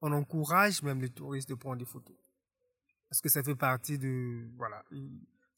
[0.01, 2.17] on encourage même les touristes de prendre des photos
[3.09, 4.83] parce que ça fait partie de voilà,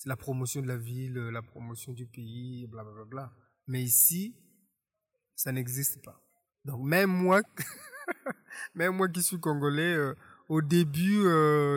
[0.07, 3.33] la promotion de la ville, la promotion du pays, bla bla bla.
[3.67, 4.35] Mais ici,
[5.35, 6.23] ça n'existe pas.
[6.65, 7.43] Donc même moi,
[8.75, 10.15] même moi qui suis congolais, euh,
[10.49, 11.25] au début,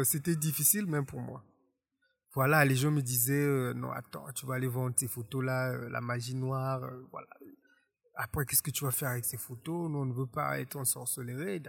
[0.06, 1.44] c'était difficile même pour moi.
[2.34, 6.00] Voilà, les gens me disaient non attends, tu vas aller vendre tes photos là, la
[6.00, 7.28] magie noire, voilà
[8.16, 9.90] après, qu'est-ce que tu vas faire avec ces photos?
[9.90, 11.62] Nous, on ne veut pas être ensorcelé.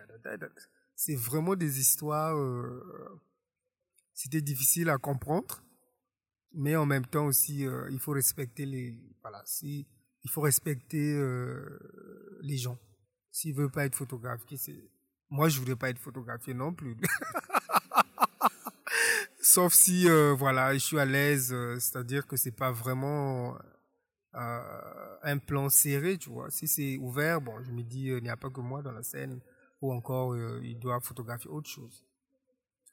[0.95, 2.37] C'est vraiment des histoires.
[2.37, 3.23] Euh,
[4.13, 5.63] C'était difficile à comprendre,
[6.55, 8.99] mais en même temps aussi, euh, il faut respecter les.
[9.23, 9.87] Voilà, si,
[10.25, 11.79] il faut respecter euh,
[12.43, 12.79] les gens.
[13.31, 14.91] S'ils veulent pas être photographiés, c'est.
[15.31, 16.97] Moi, je voudrais pas être photographié non plus.
[19.41, 23.57] Sauf si, euh, voilà, je suis à l'aise, c'est-à-dire que c'est pas vraiment
[24.35, 26.51] euh, un plan serré, tu vois.
[26.51, 28.93] Si c'est ouvert, bon, je me dis, euh, il n'y a pas que moi dans
[28.93, 29.41] la scène,
[29.83, 32.05] ou encore, euh, il doit photographier autre chose.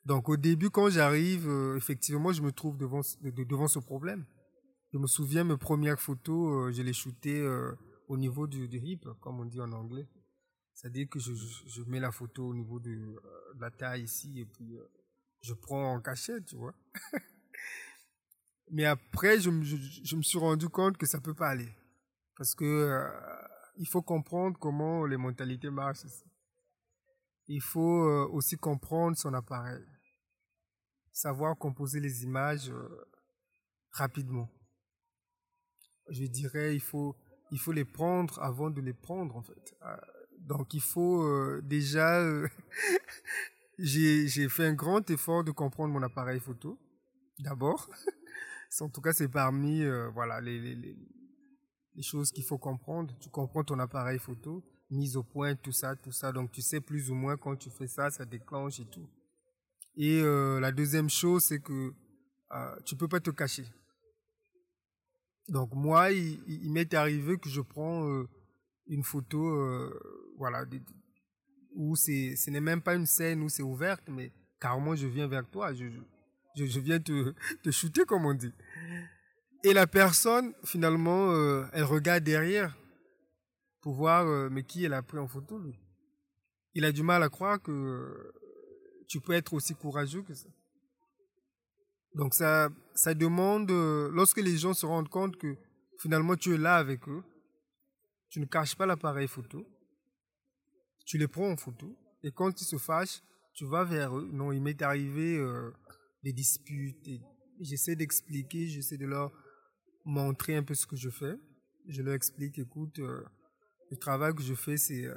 [0.05, 4.25] Donc au début, quand j'arrive, effectivement, je me trouve devant, devant ce problème.
[4.93, 7.45] Je me souviens, mes premières photos, je les shootais
[8.07, 10.07] au niveau du, du hip, comme on dit en anglais.
[10.73, 14.45] C'est-à-dire que je, je, mets la photo au niveau de, de la taille ici, et
[14.45, 14.79] puis
[15.41, 16.73] je prends en cachette, tu vois.
[18.71, 19.49] Mais après, je,
[20.03, 21.69] je, me suis rendu compte que ça peut pas aller.
[22.38, 23.09] Parce que euh,
[23.77, 26.05] il faut comprendre comment les mentalités marchent.
[27.49, 29.83] Il faut euh, aussi comprendre son appareil.
[31.12, 32.88] Savoir composer les images euh,
[33.91, 34.49] rapidement.
[36.09, 37.15] Je dirais, il faut,
[37.51, 39.75] il faut les prendre avant de les prendre, en fait.
[40.39, 42.23] donc, il faut déjà...
[43.77, 46.79] j'ai fait un grand effort de comprendre mon appareil photo,
[47.39, 47.89] d'abord.
[48.81, 50.95] En tout cas, c'est parmi euh, voilà les, les,
[52.01, 53.13] choses qu'il faut comprendre.
[53.19, 56.32] Tu comprends ton appareil photo, mise au point, tout ça, tout ça.
[56.32, 59.08] Donc, tu sais plus ou moins quand tu fais ça, ça déclenche et tout.
[59.95, 61.93] Et euh, la deuxième chose, c'est que
[62.52, 63.65] euh, tu peux pas te cacher.
[65.47, 68.28] Donc moi, il, m'est arrivé que je prends euh,
[68.88, 69.99] une photo, euh,
[70.38, 70.65] voilà,
[71.75, 75.28] où c'est, ce n'est même pas une scène où c'est ouverte, mais carrément je viens
[75.28, 75.86] vers toi, je,
[76.56, 78.54] je, viens te, te shooter, comme on dit.
[79.63, 81.34] Et la personne, finalement,
[81.73, 82.78] elle regarde derrière
[83.81, 85.79] pour voir, euh, mais qui elle a pris en photo, lui.
[86.73, 88.31] Il a du mal à croire que euh,
[89.07, 90.49] tu peux être aussi courageux que ça.
[92.15, 93.69] Donc ça, ça demande,
[94.11, 95.55] lorsque les gens se rendent compte que
[95.99, 97.23] finalement tu es là avec eux,
[98.29, 99.65] tu ne caches pas l'appareil photo,
[101.05, 103.21] tu les prends en photo, et quand ils se fâchent,
[103.53, 104.27] tu vas vers eux.
[104.31, 105.39] Non, il m'est arrivé
[106.23, 107.07] des disputes.
[107.07, 107.21] Et
[107.59, 109.31] j'essaie d'expliquer, j'essaie de leur
[110.05, 111.35] montrer un peu ce que je fais.
[111.87, 113.23] Je leur explique, écoute, euh,
[113.89, 115.15] le travail que je fais, c'est euh,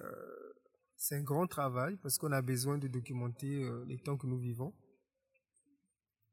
[1.10, 4.72] un grand travail parce qu'on a besoin de documenter euh, les temps que nous vivons.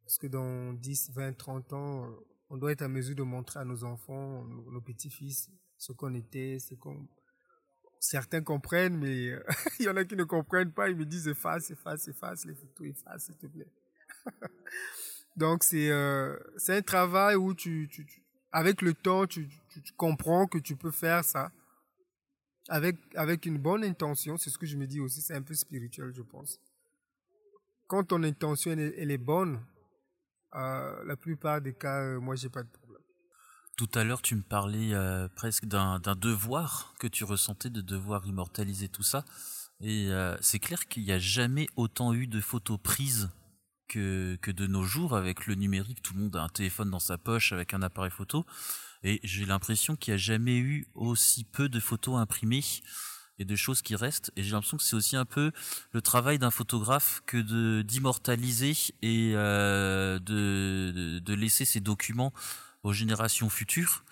[0.03, 2.15] Parce que dans 10, 20, 30 ans,
[2.49, 6.57] on doit être à mesure de montrer à nos enfants, nos, petits-fils, ce qu'on était,
[6.59, 7.07] ce qu'on...
[7.99, 9.33] Certains comprennent, mais
[9.79, 10.89] il y en a qui ne comprennent pas.
[10.89, 13.71] Ils me disent efface, efface, efface les photos, efface, s'il te plaît.
[15.35, 16.37] Donc c'est euh,
[16.69, 18.05] un travail où tu, tu,
[18.51, 21.51] avec le temps tu, tu, tu, comprends que tu peux faire ça
[22.69, 24.37] avec avec une bonne intention.
[24.37, 25.21] C'est ce que je me dis aussi.
[25.21, 26.59] C'est un peu spirituel, je pense.
[27.87, 29.59] Quand ton intention elle, est bonne,
[30.55, 33.01] euh, la plupart des cas, euh, moi j'ai pas de problème.
[33.75, 38.27] Tout à l'heure, tu me parlais euh, presque d'un devoir que tu ressentais de devoir
[38.27, 39.23] immortaliser tout ça.
[39.81, 43.29] Et euh, c'est clair qu'il n'y a jamais autant eu de photos prises
[43.89, 46.01] que, de nos jours avec le numérique.
[46.01, 48.45] Tout le monde a un téléphone dans sa poche avec un appareil photo.
[49.03, 52.63] Et j'ai l'impression qu'il n'y a jamais eu aussi peu de photos imprimées
[53.37, 54.31] et de choses qui restent.
[54.35, 55.51] Et j'ai l'impression que c'est aussi un peu
[55.91, 62.33] le travail d'un photographe que d'immortaliser et euh, de, de, laisser ces documents
[62.83, 64.03] aux générations futures.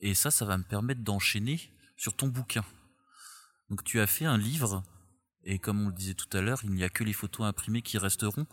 [0.00, 2.64] Et ça, ça va me permettre d'enchaîner sur ton bouquin.
[3.68, 4.82] Donc tu as fait un livre,
[5.44, 7.82] et comme on le disait tout à l'heure, il n'y a que les photos imprimées
[7.82, 8.46] qui resteront.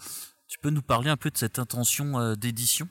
[0.48, 2.88] Tu peux nous parler un peu de cette intention euh, d'édition?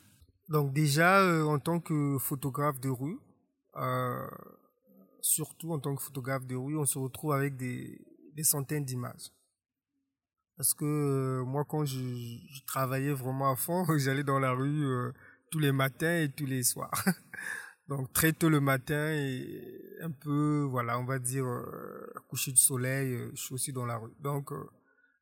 [0.49, 3.19] Donc déjà, euh, en tant que photographe de rue,
[3.77, 4.29] euh,
[5.23, 7.99] surtout en tant que photographe de rue, on se retrouve avec des,
[8.43, 9.33] centaines d'images.
[10.59, 14.87] Parce que moi, quand je, travaillais vraiment à fond, j'allais dans la rue
[15.51, 17.05] tous les matins et tous les soirs.
[17.89, 21.47] Donc très tôt le matin et un peu, voilà, on va dire,
[22.29, 24.13] coucher du soleil, je suis aussi dans la rue.
[24.21, 24.53] Donc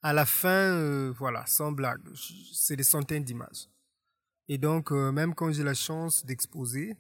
[0.04, 2.02] à la fin, euh, voilà, sans blague,
[2.52, 3.70] c'est des centaines d'images.
[4.48, 6.94] Et donc, euh, même quand j'ai la chance d'exposer,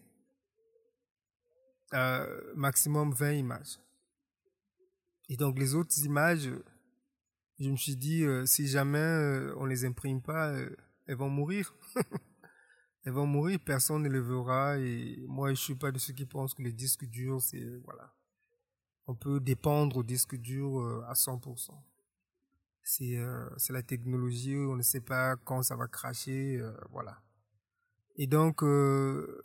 [1.92, 3.78] euh, maximum 20 images.
[5.28, 6.48] Et donc, les autres images,
[7.60, 10.54] je me suis dit, si jamais on les imprime pas,
[11.06, 11.74] elles vont mourir.
[13.04, 14.78] elles vont mourir, personne ne les verra.
[14.78, 18.14] Et moi, je suis pas de ceux qui pensent que les disques durs, c'est, voilà.
[19.06, 21.70] On peut dépendre au disque dur à 100%
[22.84, 27.18] c'est euh, la technologie, on ne sait pas quand ça va cracher, euh, voilà.
[28.16, 29.42] Et donc, euh,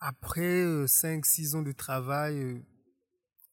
[0.00, 2.62] après 5-6 ans de travail,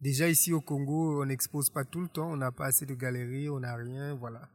[0.02, 2.96] déjà ici au Congo, on n'expose pas tout le temps, on n'a pas assez de
[2.96, 4.50] galeries, on n'a rien, voilà.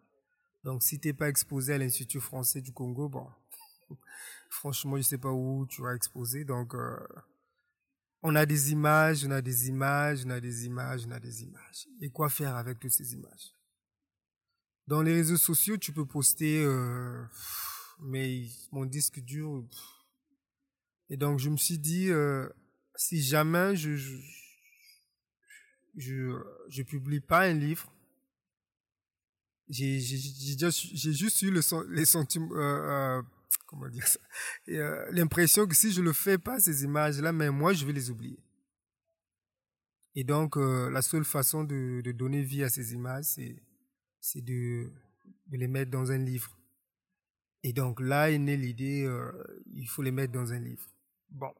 [0.64, 3.28] Donc, si tu pas exposé à l'Institut français du Congo, bon,
[4.50, 6.44] franchement, je ne sais pas où tu vas exposer.
[6.44, 6.74] Donc,
[8.22, 11.44] on a des images, on a des images, on a des images, on a des
[11.44, 11.86] images.
[12.00, 13.54] Et quoi faire avec toutes ces images?
[14.88, 17.22] Dans les réseaux sociaux, tu peux poster, euh,
[18.00, 19.62] mais mon disque dur.
[21.10, 22.48] Et donc, je me suis dit, euh,
[22.96, 23.96] si jamais je
[25.96, 26.32] je,
[26.68, 27.92] je, publie pas un livre,
[29.68, 31.60] j'ai juste eu le,
[31.92, 33.20] les sentiments, euh,
[33.66, 34.20] comment dire ça,
[35.10, 38.38] l'impression que si je ne fais pas ces images-là, mais moi, je vais les oublier.
[40.14, 43.67] Et donc, la seule façon de, de donner vie à ces images, c'est
[44.32, 44.90] c'est de,
[45.50, 46.58] les mettre dans un livre.
[47.62, 49.32] Et donc là est née l'idée, euh,
[49.72, 50.86] il faut les mettre dans un livre.
[51.30, 51.52] Bon,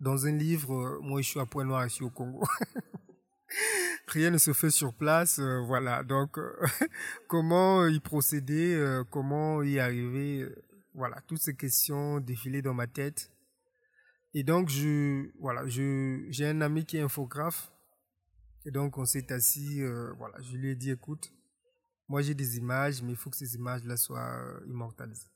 [0.00, 2.44] dans un livre, euh, moi je suis à Point-Noir ici au Congo.
[4.08, 6.02] Rien ne se fait sur place, euh, voilà.
[6.02, 6.38] Donc
[7.28, 10.48] comment y procéder, comment y arriver,
[10.94, 13.30] voilà, toutes ces questions défilaient dans ma tête.
[14.34, 17.72] Et donc je, voilà, je, j'ai un ami qui est infographe.
[18.64, 19.80] Et donc on s'est assis,
[20.18, 21.32] voilà, je lui ai dit, écoute,
[22.08, 25.28] moi, j'ai des images, mais il faut que ces images-là soient euh, immortalisées.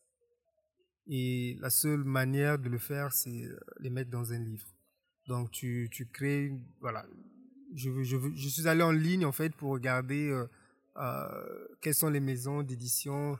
[1.06, 4.68] Et la seule manière de le faire, c'est euh, les mettre dans un livre.
[5.26, 7.04] Donc, tu, tu crées, voilà.
[7.74, 10.46] Je, je, je suis allé en ligne, en fait, pour regarder euh,
[10.96, 13.38] euh, quelles sont les maisons d'édition.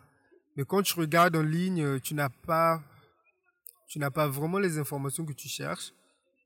[0.57, 2.83] Mais quand tu regardes en ligne, tu n'as pas,
[3.87, 5.93] tu n'as pas vraiment les informations que tu cherches.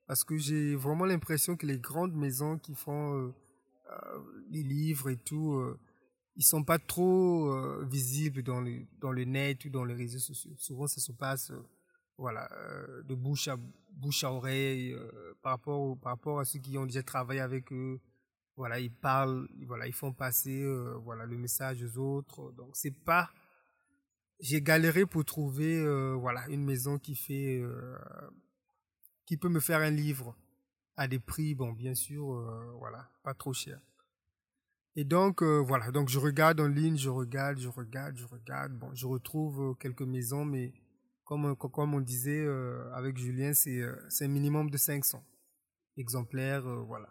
[0.06, 3.32] Parce que j'ai vraiment l'impression que les grandes maisons qui font euh,
[4.50, 5.58] les livres et tout,
[6.36, 10.18] ils sont pas trop euh, visibles dans le dans le net ou dans les réseaux
[10.18, 10.52] sociaux.
[10.56, 11.62] Souvent, ça se passe euh,
[12.18, 13.56] voilà euh, de bouche à
[13.92, 14.96] bouche à oreille
[15.42, 18.00] par rapport par rapport à ceux qui ont déjà travaillé avec eux.
[18.56, 20.64] Voilà, ils parlent, voilà, ils font passer
[21.02, 22.52] voilà le message aux autres.
[22.52, 23.30] Donc c'est pas
[24.40, 25.82] j'ai galéré pour trouver
[26.16, 27.62] voilà une maison qui fait
[29.26, 30.36] qui peut me faire un livre
[30.96, 32.26] à des prix bon bien sûr
[32.78, 33.80] voilà pas trop cher
[34.96, 38.72] et donc, euh, voilà, donc je regarde en ligne, je regarde, je regarde, je regarde.
[38.78, 40.72] Bon, je retrouve euh, quelques maisons, mais
[41.24, 42.46] comme, euh, comme on disait
[42.92, 43.82] avec Julien, c'est
[44.20, 45.24] un minimum de 500
[45.96, 47.08] exemplaires, voilà.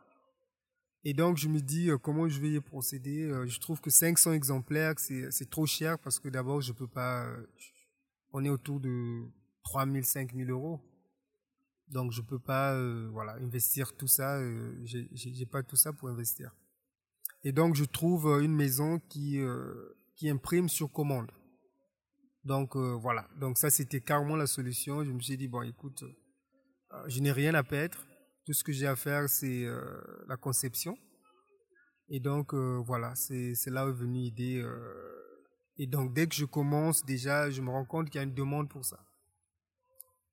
[1.05, 3.29] Et donc, je me dis comment je vais y procéder.
[3.47, 7.27] je trouve que 500 exemplaires, c'est trop cher parce que d'abord, je peux pas.
[8.31, 9.25] on est autour de
[9.65, 10.79] 3000, 5000 euros.
[11.89, 14.39] Donc, je peux pas, voilà, investir tout ça.
[14.85, 16.55] J'ai pas tout ça pour investir.
[17.43, 21.29] Et donc, je trouve euh, une maison qui, euh, qui imprime sur commande.
[22.43, 23.27] Donc, euh, voilà.
[23.39, 25.03] Donc, ça, c'était carrément la solution.
[25.03, 26.03] Je me suis dit, bon, écoute,
[27.07, 27.97] je n'ai rien à perdre.
[28.45, 29.65] Tout ce que j'ai à faire, c'est
[30.27, 30.97] la conception.
[32.09, 34.63] Et donc, voilà, c'est là est venue l'idée.
[35.77, 38.33] et donc, dès que je commence, déjà, je me rends compte qu'il y a une
[38.33, 38.99] demande pour ça.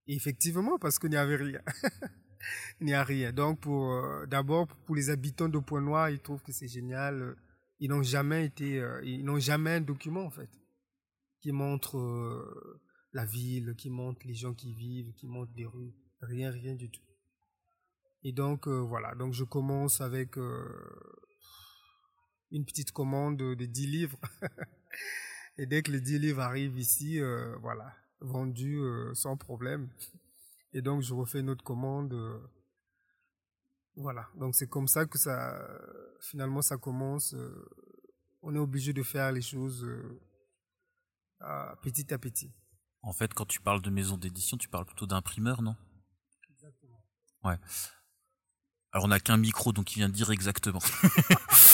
[0.08, 1.62] Et effectivement, parce qu'il n'y avait rien.
[2.80, 3.32] il n'y a rien.
[3.32, 7.36] Donc, euh, d'abord, pour les habitants de Point-Noir, ils trouvent que c'est génial.
[7.78, 10.50] Ils n'ont jamais été, euh, ils n'ont jamais un document, en fait.
[11.40, 11.96] qui montre
[13.14, 15.94] la ville, qui montre les gens qui vivent, qui montre les rues.
[16.20, 17.00] Rien, rien du tout.
[18.22, 20.36] Et donc voilà, donc je commence avec
[22.50, 24.20] une petite commande de 10 livres.
[25.58, 29.90] Et dès que les 10 livres arrivent ici, euh, voilà, vendus euh, sans problème.
[30.72, 32.12] Et donc, je refais une autre commande.
[32.12, 32.38] Euh,
[33.96, 34.28] voilà.
[34.36, 35.60] Donc, c'est comme ça que ça,
[36.20, 37.34] finalement, ça commence.
[38.42, 39.86] on est obligé de faire les choses
[41.82, 42.52] petit à petit.
[43.02, 45.74] En fait, quand tu parles de maison d'édition, tu parles plutôt d'imprimeur, non?
[46.50, 47.02] Exactement.
[47.42, 47.56] Ouais.
[48.92, 50.80] Alors, on n'a qu'un micro, donc il vient de dire exactement.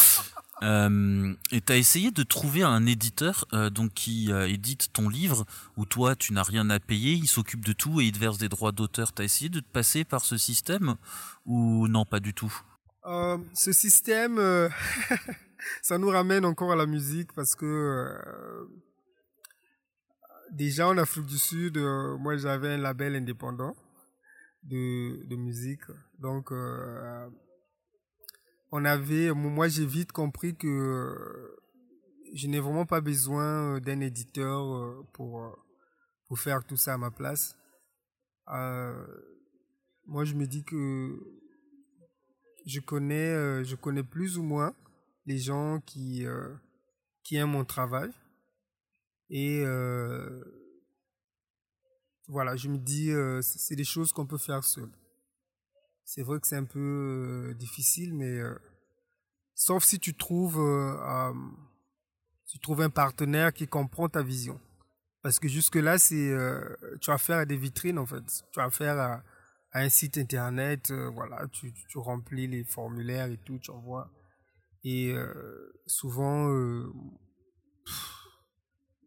[0.63, 5.11] Euh, et tu as essayé de trouver un éditeur euh, donc qui euh, édite ton
[5.11, 5.45] livre
[5.77, 8.39] où toi tu n'as rien à payer, il s'occupe de tout et il te verse
[8.39, 9.13] des droits d'auteur.
[9.13, 10.97] Tu as essayé de te passer par ce système
[11.45, 12.55] ou non pas du tout?
[13.55, 14.37] Ce système,
[15.83, 18.19] ça nous ramène encore à la musique parce que
[20.51, 23.77] déjà en Afrique du Sud, moi j'avais un label indépendant
[24.65, 25.85] de, de musique.
[26.19, 26.51] Donc
[28.77, 31.57] on avait, moi j'ai vite compris que euh,
[32.35, 35.57] je n'ai vraiment pas besoin euh, d'un éditeur euh, pour,
[36.29, 37.57] pour faire tout ça à ma place.
[40.07, 41.19] moi je me dis que
[42.67, 44.75] je connais, je connais plus ou moins
[45.25, 46.27] les gens qui,
[47.23, 48.11] qui aiment mon travail.
[49.31, 49.65] Et
[52.29, 53.11] voilà, je me dis,
[53.41, 54.91] c'est des choses qu'on peut faire seul.
[56.07, 58.41] C'est vrai que c'est un peu difficile, mais
[59.59, 61.33] Sauf si tu trouves, euh,
[62.47, 64.61] tu trouves un partenaire qui comprend ta vision.
[65.23, 66.61] Parce que jusque-là, c'est, euh,
[67.01, 68.23] tu as affaire à des vitrines, en fait.
[68.53, 69.23] Tu as affaire à,
[69.73, 74.11] un site internet, euh, voilà, tu, tu, remplis les formulaires et tout, tu envoies.
[74.85, 75.17] Et
[75.87, 76.47] souvent,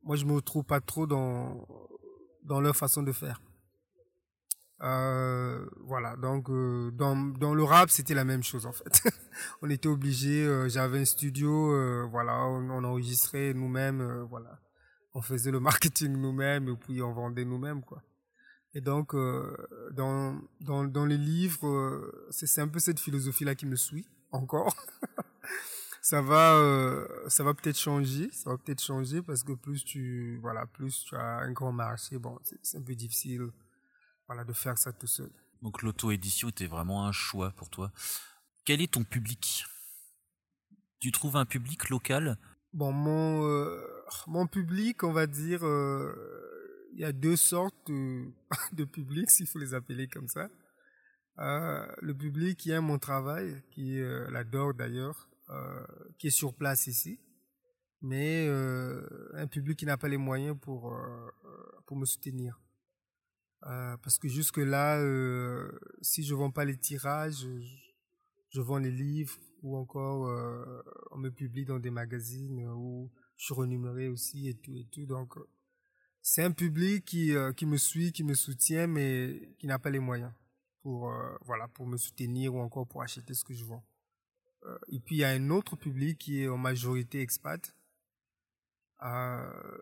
[0.04, 1.66] moi, je me retrouve pas trop dans,
[2.44, 3.42] dans leur façon de faire.
[4.82, 9.04] Euh, voilà, donc euh, dans, dans le rap, c'était la même chose en fait.
[9.62, 14.60] on était obligé, euh, j'avais un studio, euh, voilà, on, enregistrait nous-mêmes, voilà.
[15.13, 18.02] On faisait le marketing nous-mêmes et puis on vendait nous-mêmes quoi.
[18.74, 19.15] Et donc
[19.92, 24.76] dans, dans, dans les livres, c'est un peu cette philosophie là qui me suit encore.
[26.04, 30.68] ça va ça va peut-être changer, ça va peut-être changer parce que plus tu voilà,
[30.68, 33.50] plus tu as un grand marché, bon, c'est un peu difficile
[34.30, 35.32] voilà, de faire ça tout seul.
[35.63, 37.92] Donc l'auto-édition était vraiment un choix pour toi.
[38.63, 39.65] Quel est ton public?
[41.00, 42.38] Tu trouves un public local?
[42.72, 43.82] Bon, mon, euh,
[44.28, 46.13] mon public, on va dire, euh,
[46.94, 48.32] il y a deux sortes de,
[48.74, 50.48] de publics, s'il faut les appeler comme ça.
[51.39, 55.28] Euh, le public qui aime mon travail, qui l'adore d'ailleurs,
[56.20, 57.20] qui est sur place ici,
[58.04, 58.48] mais
[59.34, 60.96] un public qui n'a pas les moyens pour,
[61.88, 62.60] pour me soutenir.
[63.65, 65.69] Euh, parce que jusque là, euh,
[66.02, 67.45] si je vends pas les tirages,
[68.52, 73.45] je, vends les livres ou encore euh, on me publie dans des magazines où je
[73.45, 75.06] suis renuméré aussi et tout et tout.
[75.06, 75.36] Donc
[76.22, 80.00] c'est un public qui qui me suit, qui me soutient, mais qui n'a pas les
[80.00, 80.32] moyens
[80.82, 83.86] pour voilà pour me soutenir ou encore pour acheter ce que je vends.
[84.88, 87.79] et puis il y a un autre public qui est en majorité expat euh,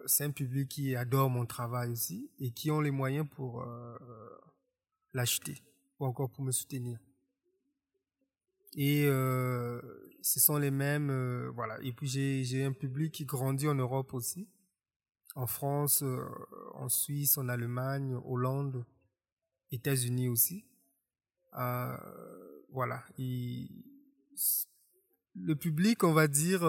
[0.06, 3.98] c'est un public qui adore mon travail aussi et qui ont les moyens pour euh,
[5.14, 5.64] l'acheter
[6.00, 7.00] ou encore pour me soutenir.
[8.76, 9.82] Et euh,
[10.22, 11.82] ce sont les mêmes, euh, voilà.
[11.82, 14.48] Et puis j'ai un public qui grandit en Europe aussi,
[15.36, 16.24] en France, euh,
[16.76, 18.86] en Suisse, en Allemagne, Hollande,
[19.72, 20.64] États-Unis aussi.
[21.54, 23.04] voilà.
[23.18, 23.68] Et
[25.36, 26.62] le public, on va dire,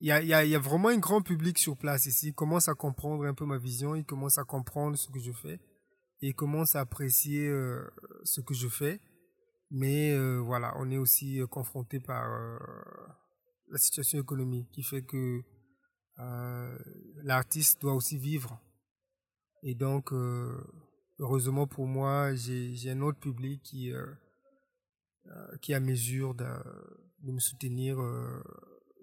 [0.00, 2.28] il y a, y, a, y a, vraiment un grand public sur place ici.
[2.28, 5.32] Il commence à comprendre un peu ma vision, il commence à comprendre ce que je
[5.32, 5.60] fais
[6.20, 7.88] et commence à apprécier euh,
[8.24, 9.00] ce que je fais.
[9.70, 12.28] Mais euh, voilà, on est aussi euh, confronté par
[13.70, 15.42] la situation économique qui fait que
[17.22, 18.60] l'artiste doit aussi vivre.
[19.62, 20.12] Et donc,
[21.18, 23.92] heureusement pour moi, j'ai un autre public qui,
[25.60, 26.46] qui est à mesure de,
[27.22, 27.98] de me soutenir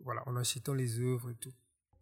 [0.06, 1.52] voilà, en achetant les œuvres et tout.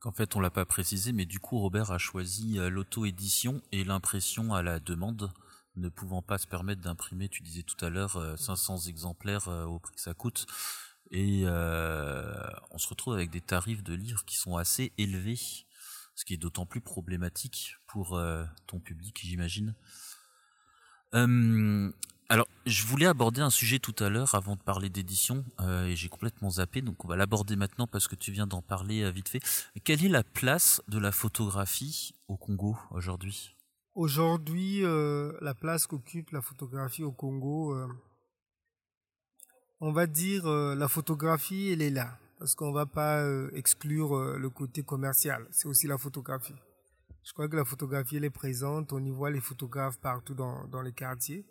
[0.04, 3.86] En fait, on l'a pas précisé, mais du coup, Robert a choisi euh, l'auto-édition et
[3.86, 5.32] l'impression à la demande,
[5.78, 9.64] ne pouvant pas se permettre d'imprimer, tu disais tout à l'heure, 500 euh, exemplaires euh,
[9.64, 10.46] au prix que ça coûte.
[11.12, 15.38] Et on se retrouve avec des tarifs de livres qui sont assez élevés,
[16.16, 18.20] ce qui est d'autant plus problématique pour
[18.66, 19.76] ton public, j'imagine.
[22.30, 25.96] Alors, je voulais aborder un sujet tout à l'heure avant de parler d'édition euh, et
[25.96, 29.12] j'ai complètement zappé, donc on va l'aborder maintenant parce que tu viens d'en parler euh,
[29.12, 29.42] vite fait.
[29.84, 33.56] Quelle est la place de la photographie au Congo aujourd'hui?
[33.94, 37.78] Aujourd'hui, euh, la place qu'occupe la photographie au Congo,
[39.80, 44.82] on va dire la photographie, elle est là parce qu'on va pas exclure le côté
[44.82, 45.46] commercial.
[45.52, 46.56] C'est aussi la photographie.
[47.24, 48.92] Je crois que la photographie, elle est présente.
[48.92, 51.46] On y voit les photographes partout dans, dans les quartiers,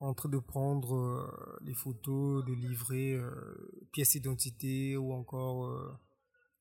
[0.00, 5.98] en train de prendre euh, les photos, de livrer euh, pièces d'identité ou encore euh,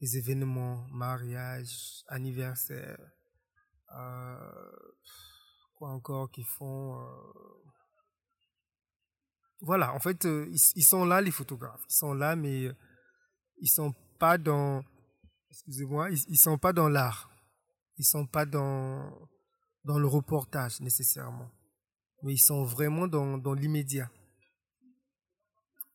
[0.02, 3.00] les événements, mariage, anniversaire.
[5.76, 6.98] quoi encore qu'ils font
[9.62, 11.84] Voilà, en fait, ils, sont là, les photographes.
[11.90, 12.72] Ils sont là, mais
[13.60, 14.84] ils sont pas dans...
[15.50, 17.30] Excusez-moi, ils sont pas dans l'art
[17.98, 19.12] ils sont pas dans,
[19.84, 21.50] dans le reportage nécessairement,
[22.24, 24.10] mais ils sont vraiment dans, dans l'immédiat.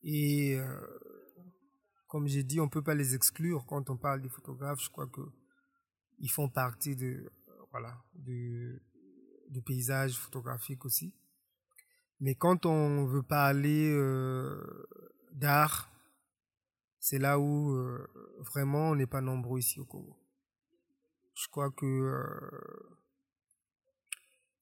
[0.03, 0.81] Et euh,
[2.09, 4.83] comme j'ai dit, on peut pas les exclure quand on parle des photographes.
[4.83, 5.23] Je crois que
[6.19, 7.31] ils font partie de
[7.71, 8.83] voilà du,
[9.49, 11.15] du paysage photographique aussi.
[12.21, 14.87] Mais quand on veut parler euh,
[15.33, 15.91] d'art,
[17.01, 18.07] c'est là où euh,
[18.39, 20.17] vraiment on n'est pas nombreux ici au Congo.
[21.35, 23.02] Je crois que euh,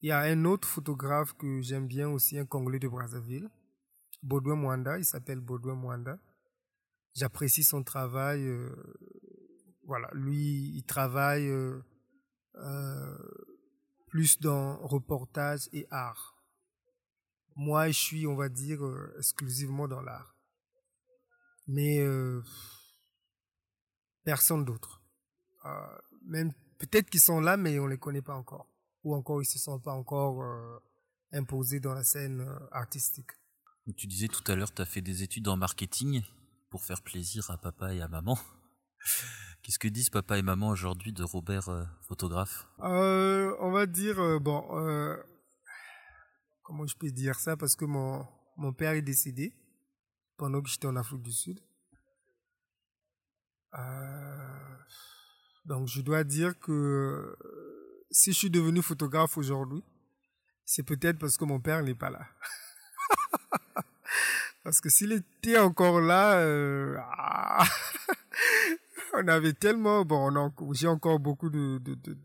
[0.03, 3.51] il y a un autre photographe que j'aime bien aussi, un Congolais de Brazzaville,
[4.23, 6.19] Baudouin Mwanda, il s'appelle Baudouin Mwanda.
[7.15, 8.47] J'apprécie son travail.
[8.47, 8.71] Euh,
[9.85, 11.83] voilà, lui, il travaille euh,
[12.57, 13.19] euh,
[14.09, 16.37] plus dans reportage et art.
[17.57, 18.81] Moi, je suis, on va dire,
[19.19, 20.37] exclusivement dans l'art.
[21.67, 22.03] Mais
[24.25, 25.03] personne d'autre.
[26.23, 28.70] Même peut-être qu'ils sont là, mais on les connaît pas encore,
[29.03, 30.79] ou encore ils se sont pas encore euh,
[31.33, 33.31] imposés dans la scène euh, artistique.
[33.97, 36.23] Tu disais tout à l'heure, tu as fait des études en marketing
[36.71, 38.39] pour faire plaisir à papa et à maman.
[39.63, 42.69] Qu'est-ce que disent papa et maman aujourd'hui de Robert euh, photographe?
[42.81, 44.63] Euh, On va dire bon,
[46.63, 47.57] comment je peux dire ça?
[47.57, 48.27] Parce que mon
[48.57, 49.55] mon père est décédé
[50.37, 51.61] pendant que j'étais en Afrique du Sud.
[55.65, 57.37] Donc je dois dire que
[58.11, 59.83] si je suis devenu photographe aujourd'hui,
[60.65, 62.27] c'est peut-être parce que mon père n'est pas là.
[64.65, 67.65] parce que s'il était encore là, euh, ah,
[69.15, 72.17] on avait tellement, bon, j'ai encore beaucoup de, de, de,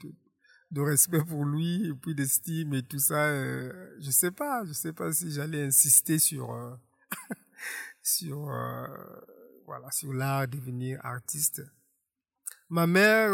[0.72, 3.28] de, respect pour lui et puis d'estime et tout ça.
[3.28, 6.76] Euh, je sais pas, je sais pas si j'allais insister sur euh,
[8.02, 8.88] sur euh,
[9.66, 11.64] voilà sur l'art devenir artiste.
[12.70, 13.32] Ma mère,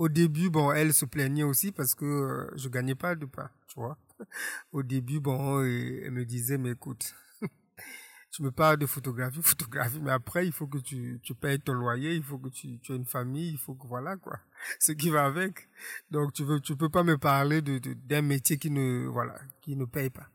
[0.00, 3.50] au début, bon, elle se plaignait aussi parce que euh, je gagnais pas de pain,
[3.68, 3.78] tu.
[4.72, 7.14] Au début, bon, elle me disait, mais écoute,
[8.30, 11.74] tu me parles de photographie, photographie, mais après, il faut que tu, tu payes ton
[11.74, 14.38] loyer, il faut que tu, tu aies une famille, il faut que voilà, quoi.
[14.78, 15.68] Ce qui va avec.
[16.10, 19.84] Donc, tu veux, peux pas me parler de, d'un métier qui ne, voilà, qui ne
[19.84, 20.30] paye pas.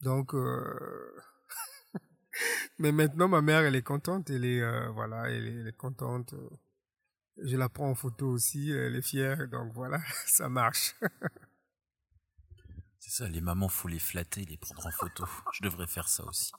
[0.00, 1.12] Donc, euh,
[2.78, 4.30] mais maintenant, ma mère, elle est contente.
[4.30, 6.36] Elle est, euh, contente.
[7.38, 8.70] Je la prends en photo aussi.
[8.70, 9.48] Elle est fière.
[9.48, 10.94] Donc voilà, ça marche.
[13.00, 15.24] C'est ça, les mamans, faut les flatter, les prendre en photo.
[15.54, 16.52] Je devrais faire ça aussi.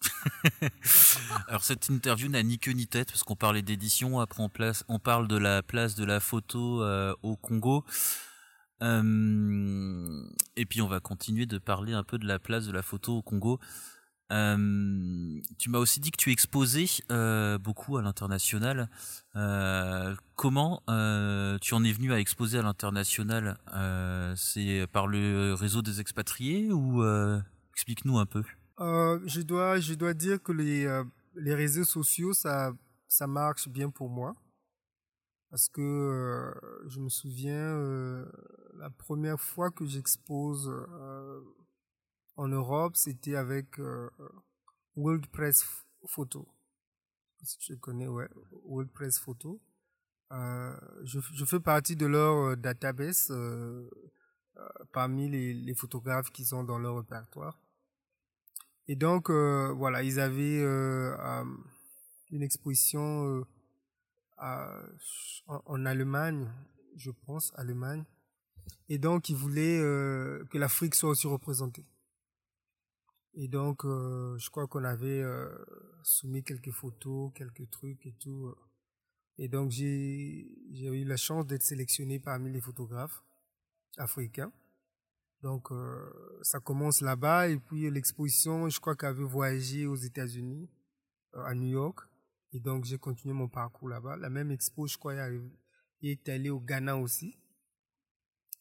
[1.47, 4.19] Alors cette interview n'a ni queue ni tête parce qu'on parlait d'édition.
[4.19, 7.85] Après on, place, on parle de la place de la photo euh, au Congo.
[8.81, 10.23] Euh,
[10.55, 13.17] et puis on va continuer de parler un peu de la place de la photo
[13.17, 13.59] au Congo.
[14.31, 18.89] Euh, tu m'as aussi dit que tu exposais euh, beaucoup à l'international.
[19.35, 20.81] Euh, comment
[21.61, 23.57] tu en es venu à exposer à l'international
[24.35, 27.03] C'est par le réseau des expatriés ou
[27.73, 28.43] explique-nous un peu.
[28.79, 31.03] je dois, je dois dire que les
[31.35, 32.73] les réseaux sociaux ça
[33.07, 34.35] ça marche bien pour moi
[35.49, 36.53] parce que
[36.87, 38.25] je me souviens
[38.77, 40.69] la première fois que j'expose
[42.41, 44.09] en Europe, c'était avec euh,
[44.95, 45.63] World Press
[46.07, 46.47] Photo.
[47.43, 48.27] Si tu connais, ouais,
[48.63, 49.61] World Press Photo.
[50.31, 53.31] Euh, je, fais partie de leur euh, database
[54.91, 57.59] parmi les, photographes qui sont dans leur répertoire.
[58.87, 60.63] Et donc, voilà, ils avaient
[62.31, 63.45] une exposition
[64.37, 66.51] en, Allemagne,
[66.95, 68.03] je pense, Allemagne.
[68.89, 69.79] Et donc, ils voulaient
[70.49, 71.85] que l'Afrique soit aussi représentée.
[73.33, 75.49] Et donc, euh, je crois qu'on avait euh,
[76.03, 78.53] soumis quelques photos, quelques trucs et tout.
[79.37, 83.23] Et donc, j'ai eu la chance d'être sélectionné parmi les photographes
[83.97, 84.51] africains.
[85.41, 87.49] Donc, euh, ça commence là-bas.
[87.49, 90.69] Et puis, l'exposition, je crois qu'elle avait voyagé aux États-Unis,
[91.35, 91.99] euh, à New York.
[92.53, 94.17] Et donc, j'ai continué mon parcours là-bas.
[94.17, 95.15] La même expo, je crois,
[96.03, 97.37] est allé au Ghana aussi.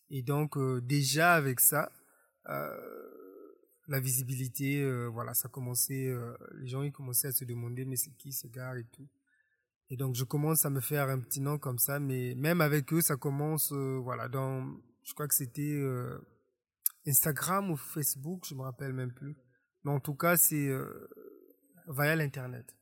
[0.08, 1.92] Et donc, euh, déjà avec ça,
[3.90, 6.14] la visibilité, voilà, ça commençait,
[6.54, 9.08] les gens, ils commençaient à se demander, mais c'est qui ce gars et tout.
[9.90, 12.92] Et donc, je commence à me faire un petit nom comme ça, mais même avec
[12.92, 14.64] eux, ça commence, voilà, dans,
[15.02, 15.82] je crois que c'était
[17.06, 19.36] Instagram ou Facebook, je me rappelle même plus.
[19.84, 21.08] Mais en tout cas, c'est euh,
[21.88, 22.76] via l'internet,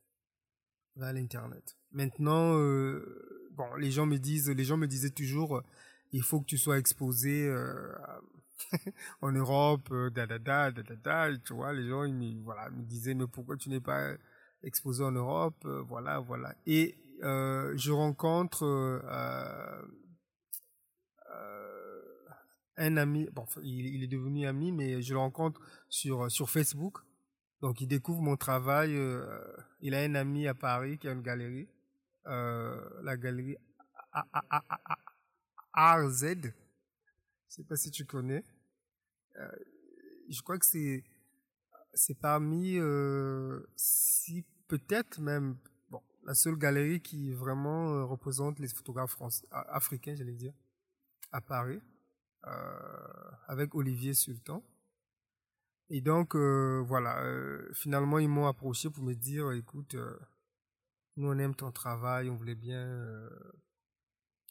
[0.95, 1.77] via l'internet.
[1.91, 5.63] Maintenant, euh, bon, les gens me disent, les gens me disaient toujours, euh,
[6.11, 7.47] il faut que tu sois exposé
[9.21, 12.83] en Europe, da da da da da Tu vois, les gens ils me, voilà, me
[12.83, 14.13] disaient, mais pourquoi tu n'es pas
[14.63, 16.55] exposé en Europe Voilà, voilà.
[16.65, 18.65] Et je rencontre
[22.79, 26.99] un ami, bon, il, est devenu ami, mais je le rencontre sur, Facebook.
[27.61, 28.95] Donc, il découvre mon travail.
[28.95, 29.25] Euh,
[29.81, 31.67] il a un ami à Paris qui a une galerie,
[32.27, 33.57] euh, la galerie.
[37.49, 38.43] Je sais pas si tu connais.
[39.37, 39.51] Euh,
[40.29, 41.03] je crois que c'est
[41.93, 42.77] c'est parmi
[43.75, 45.57] si peut-être même
[45.89, 50.53] bon la seule galerie qui vraiment représente les photographes français africains, j'allais dire,
[51.31, 51.81] à Paris.
[52.47, 54.63] Euh, avec Olivier Sultan.
[55.89, 59.95] Et donc, euh, voilà, euh, finalement, ils m'ont approché pour me dire, écoute,
[61.17, 63.29] nous, on aime ton travail, on voulait bien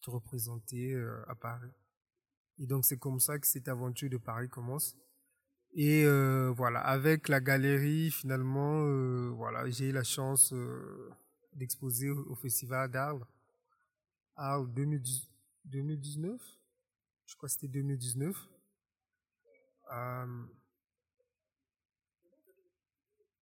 [0.03, 0.95] te représenter
[1.29, 1.73] à Paris.
[2.59, 4.97] Et donc, c'est comme ça que cette aventure de Paris commence.
[5.75, 6.05] Et
[6.57, 8.85] voilà, avec la galerie, finalement,
[9.35, 10.53] voilà, j'ai eu la chance
[11.53, 13.25] d'exposer au, Festival d'Arles,
[14.37, 16.41] Arles 2019
[17.29, 18.35] je crois que c'était 2019.
[19.93, 20.45] Euh,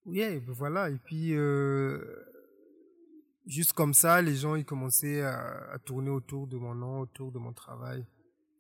[0.05, 0.91] oui, ben voilà.
[0.91, 1.99] Et puis, euh,
[3.47, 7.39] juste comme ça, les gens ils commençaient à, tourner autour de mon nom, autour de
[7.39, 8.05] mon travail.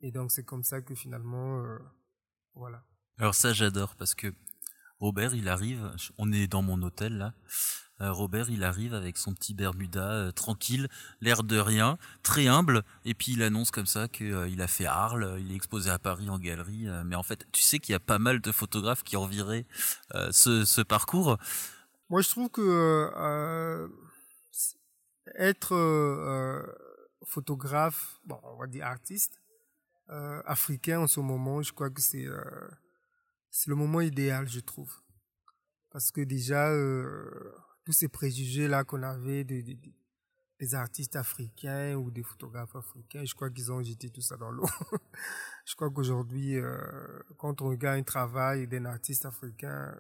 [0.02, 1.78] Et donc, c'est comme ça que finalement, euh,
[2.54, 2.84] voilà.
[3.18, 4.32] Alors ça, j'adore parce que
[4.98, 7.34] Robert, il arrive, on est dans mon hôtel là,
[8.02, 10.88] euh, Robert, il arrive avec son petit Bermuda euh, tranquille,
[11.22, 15.36] l'air de rien, très humble, et puis il annonce comme ça qu'il a fait Arles,
[15.40, 16.88] il est exposé à Paris en galerie.
[17.06, 19.64] mais en fait, tu sais qu'il y a pas mal de photographes qui enviraient
[20.30, 21.38] ce, ce, parcours.
[22.10, 23.88] Moi, je trouve que
[25.38, 25.74] être
[27.24, 29.40] photographe, bon, on va dire artiste,
[30.08, 32.26] africain en ce moment, je crois que c'est
[33.50, 34.92] c'est le moment idéal, je trouve.
[35.90, 36.70] Parce que déjà,
[37.84, 43.70] tous ces préjugés-là qu'on avait des artistes africains ou des photographes africains, je crois qu'ils
[43.72, 44.66] ont jeté tout ça dans l'eau.
[45.64, 49.98] je crois qu'aujourd'hui, euh, quand on regarde un travail d'un artiste africain,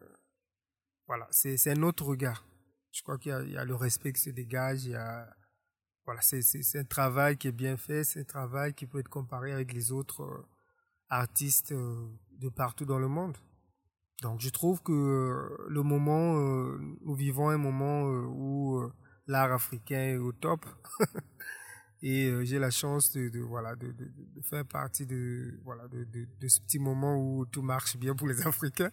[1.06, 2.44] voilà, c'est un autre regard.
[2.90, 5.28] Je crois qu'il y, a le respect qui se dégage, il y a,
[6.06, 9.52] voilà, c'est un travail qui est bien fait, c'est un travail qui peut être comparé
[9.52, 10.46] avec les autres euh,
[11.08, 12.06] artistes euh,
[12.38, 13.36] de partout dans le monde.
[14.22, 16.34] Donc je trouve que euh, le moment,
[17.04, 18.80] nous vivons un moment où
[19.26, 20.64] l'art africain est au top.
[22.02, 26.60] et j'ai la chance de, voilà de, de, faire partie de voilà de, de, ce
[26.60, 28.92] petit moment où tout marche bien pour les Africains.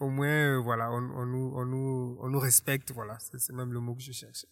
[0.00, 3.80] Au moins voilà on, on, nous on nous on nous respecte voilà c'est même le
[3.80, 4.48] mot que je cherchais.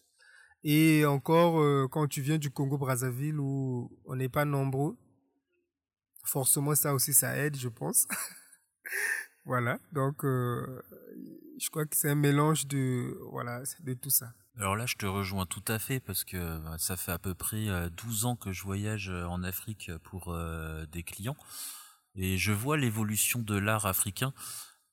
[0.65, 4.97] Et encore quand tu viens du Congo Brazzaville où on n'est pas nombreux,
[6.23, 8.07] forcément ça aussi ça aide je pense.
[9.45, 10.81] Voilà, donc euh,
[11.59, 14.33] je crois que c'est un mélange de voilà de tout ça.
[14.57, 17.35] Alors là, je te rejoins tout à fait parce que bah, ça fait à peu
[17.35, 20.35] près 12 euh, ans que je voyage euh, en Afrique pour
[20.91, 21.37] des clients
[22.15, 24.33] et je vois l'évolution de l'art africain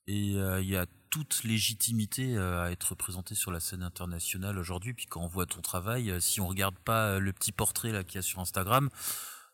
[0.05, 4.95] et il y a toute légitimité à être présenté sur la scène internationale aujourd'hui.
[4.95, 8.15] Puis quand on voit ton travail, si on regarde pas le petit portrait là qu'il
[8.15, 8.89] y a sur Instagram,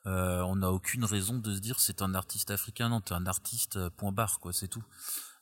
[0.05, 3.25] euh, on n'a aucune raison de se dire c'est un artiste africain, non, t'es un
[3.25, 4.83] artiste, euh, point barre, quoi, c'est tout.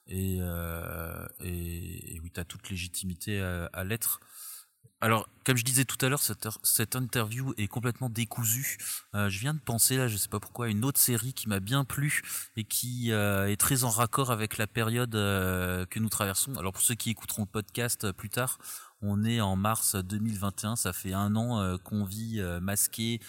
[0.07, 4.21] Et, euh, et, et, oui, t'as toute légitimité à, l'être.
[4.99, 8.77] Alors, comme je disais tout à l'heure, cette, cette, interview est complètement décousue.
[9.13, 11.59] je viens de penser là, je sais pas pourquoi, à une autre série qui m'a
[11.59, 12.23] bien plu
[12.55, 16.55] et qui est très en raccord avec la période que nous traversons.
[16.55, 18.57] Alors pour ceux qui écouteront le podcast plus tard,
[19.03, 23.19] on est en mars 2021, ça fait un an qu'on vit masqué,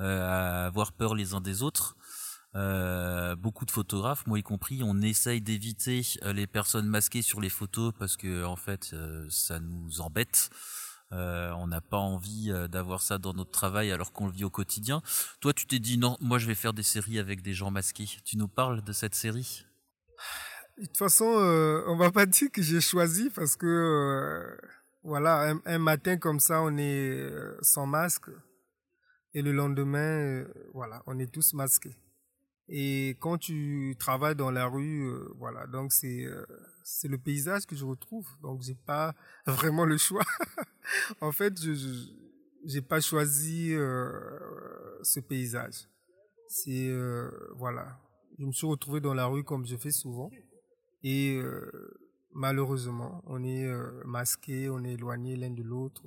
[0.00, 1.96] euh, à avoir peur les uns des autres.
[2.54, 7.40] Euh, beaucoup de photographes, moi y compris, on essaye d'éviter euh, les personnes masquées sur
[7.40, 8.94] les photos parce que en fait
[9.28, 10.50] ça nous embête.
[11.12, 14.44] Euh, on n'a pas envie euh, d'avoir ça dans notre travail alors qu'on le vit
[14.44, 15.00] au quotidien.
[15.40, 18.08] Toi, tu t'es dit non, moi je vais faire des séries avec des gens masqués.
[18.24, 19.64] Tu nous parles de cette série?
[20.78, 24.56] De toute façon, euh, on va pas dire que j'ai choisi parce que euh,
[25.02, 28.30] voilà, un, un, matin comme ça, on est euh, sans masque
[29.34, 30.44] et le lendemain,
[30.74, 31.96] voilà, on est tous masqués.
[32.68, 36.26] Et quand tu travailles dans la rue, voilà, donc c'est
[36.84, 38.26] c'est le paysage que je retrouve.
[38.42, 39.14] Donc j'ai pas
[39.46, 40.24] vraiment le choix.
[41.20, 41.72] en fait, je,
[42.64, 44.20] j'ai pas choisi euh,
[45.02, 45.88] ce paysage.
[46.48, 47.98] C'est euh, voilà,
[48.38, 50.30] je me suis retrouvé dans la rue comme je fais souvent
[51.02, 51.70] et euh,
[52.32, 56.02] malheureusement, on est euh, masqué, on est éloigné l'un de l'autre.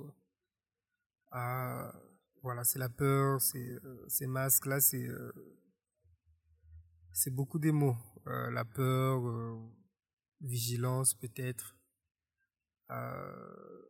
[1.30, 1.92] Ah,
[2.42, 5.32] voilà, c'est la peur, c'est euh, ces masques là, c'est euh,
[7.12, 7.96] c'est beaucoup des mots.
[8.26, 9.22] la peur
[10.40, 11.76] vigilance peut-être.
[12.90, 13.82] Euh,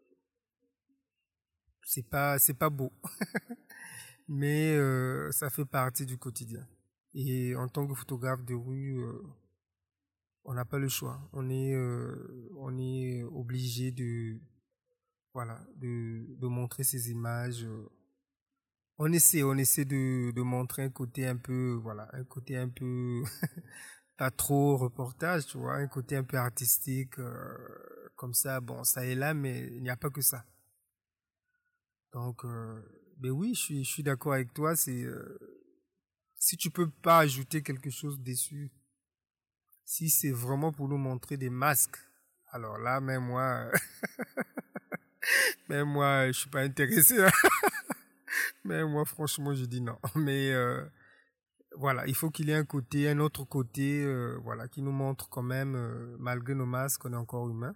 [1.82, 2.92] c'est pas c'est pas beau,
[4.28, 6.66] mais euh, ça fait partie du quotidien.
[7.14, 9.22] Et en tant que photographe de rue, euh,
[10.44, 11.20] on n'a pas le choix.
[11.32, 14.40] On est euh, on est obligé de
[15.34, 17.66] voilà de de montrer ces images.
[18.98, 22.68] On essaie on essaie de de montrer un côté un peu voilà un côté un
[22.68, 23.22] peu
[24.16, 27.56] pas trop reportage, tu vois, un côté un peu artistique, euh,
[28.16, 30.44] comme ça, bon, ça est là, mais il n'y a pas que ça.
[32.12, 32.80] Donc, euh,
[33.16, 35.38] ben oui, je suis, je suis d'accord avec toi, c'est, euh,
[36.36, 38.70] si tu peux pas ajouter quelque chose dessus,
[39.84, 41.98] si c'est vraiment pour nous montrer des masques,
[42.52, 43.70] alors là, même moi,
[45.68, 47.16] même moi, je suis pas intéressé.
[48.64, 49.98] Mais moi, franchement, je dis non.
[50.14, 50.84] Mais, euh,
[51.76, 54.92] voilà, il faut qu'il y ait un côté, un autre côté, euh, voilà, qui nous
[54.92, 57.74] montre quand même, euh, malgré nos masques, on est encore humain.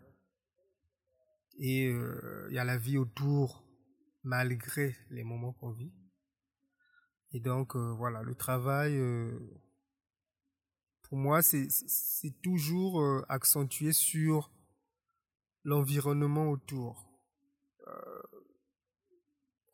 [1.58, 3.64] Et euh, il y a la vie autour,
[4.22, 5.92] malgré les moments qu'on vit.
[7.32, 8.98] Et donc, voilà, le travail,
[11.02, 14.50] pour moi, c'est toujours accentué sur
[15.64, 17.20] l'environnement autour.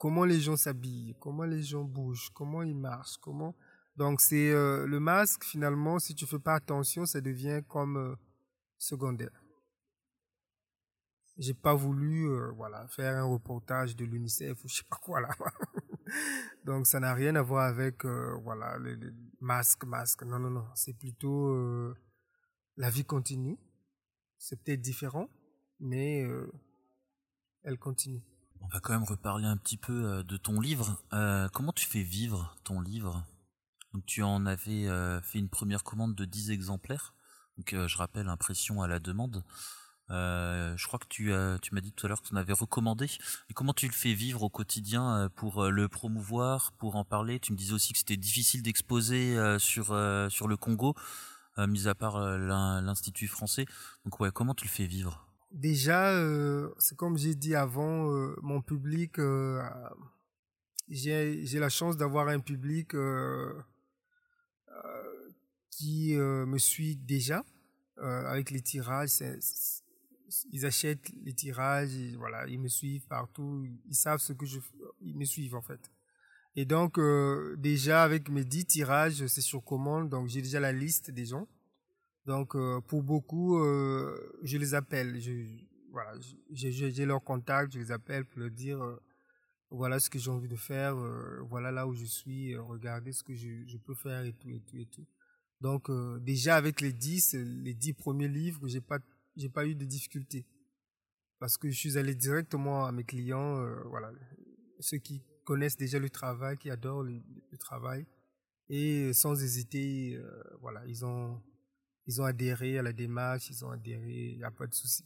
[0.03, 3.55] Comment les gens s'habillent, comment les gens bougent, comment ils marchent, comment
[3.95, 8.17] donc c'est euh, le masque finalement, si tu fais pas attention, ça devient comme euh,
[8.79, 9.45] secondaire.
[11.39, 12.53] J'ai pas voulu euh,
[12.89, 15.29] faire un reportage de l'UNICEF ou je sais pas quoi là.
[16.65, 20.25] Donc ça n'a rien à voir avec voilà le, le, masque masque.
[20.25, 21.55] Non non non, c'est plutôt
[22.77, 23.57] la vie continue.
[24.37, 25.29] C'est peut-être différent,
[25.79, 26.27] mais
[27.63, 28.32] elle continue.
[28.63, 31.03] On va quand même reparler un petit peu de ton livre.
[31.53, 33.25] comment tu fais vivre ton livre?
[34.07, 37.15] Tu en avais euh, fait une première commande de 10 exemplaires.
[37.59, 39.45] Donc euh, je rappelle, impression à la demande.
[40.11, 43.11] Euh, je crois que tu, m'as dit tout à l'heure que tu en avais recommandé.
[43.55, 47.39] Comment tu le fais vivre au quotidien pour le promouvoir, pour en parler?
[47.39, 49.87] Tu me disais aussi que c'était difficile d'exposer sur,
[50.31, 50.95] sur le Congo,
[51.59, 53.67] mis à part l'Institut français.
[54.05, 55.32] Donc ouais, comment tu le fais vivre?
[55.53, 56.19] Déjà,
[56.79, 58.09] c'est comme j'ai dit avant,
[58.43, 59.17] mon public,
[60.89, 62.95] j'ai la chance d'avoir un public
[65.73, 67.45] qui euh, me suit déjà
[67.99, 69.09] euh, avec les tirages.
[69.09, 69.39] C
[70.51, 74.61] ils achètent les tirages, ils, voilà, ils me suivent partout, ils savent ce que je,
[75.03, 75.91] ils me suivent en fait.
[76.57, 80.73] Et donc euh, déjà avec mes 10 tirages, c'est sur commande, donc j'ai déjà la
[80.73, 81.47] liste des gens.
[82.27, 85.33] Donc euh, pour beaucoup, euh, je les appelle, je,
[85.91, 86.15] voilà,
[86.51, 88.81] j'ai leur contact, je les appelle pour leur dire
[89.71, 90.95] voilà ce que j'ai envie de faire,
[91.49, 94.61] voilà là où je suis, regardez ce que je, je peux faire et tout et
[94.61, 95.07] tout et tout.
[95.63, 98.99] Donc euh, déjà avec les 10, les 10 premiers livres, j'ai pas
[99.37, 100.45] j'ai pas eu de difficultés
[101.39, 104.11] parce que je suis allé directement à mes clients, euh, voilà,
[104.81, 108.07] ceux qui connaissent déjà le travail, qui adorent le, le travail.
[108.69, 111.41] Et sans hésiter, euh, voilà, ils ont
[112.07, 115.05] ils ont adhéré à la démarche, ils ont adhéré, il n'y a pas de souci.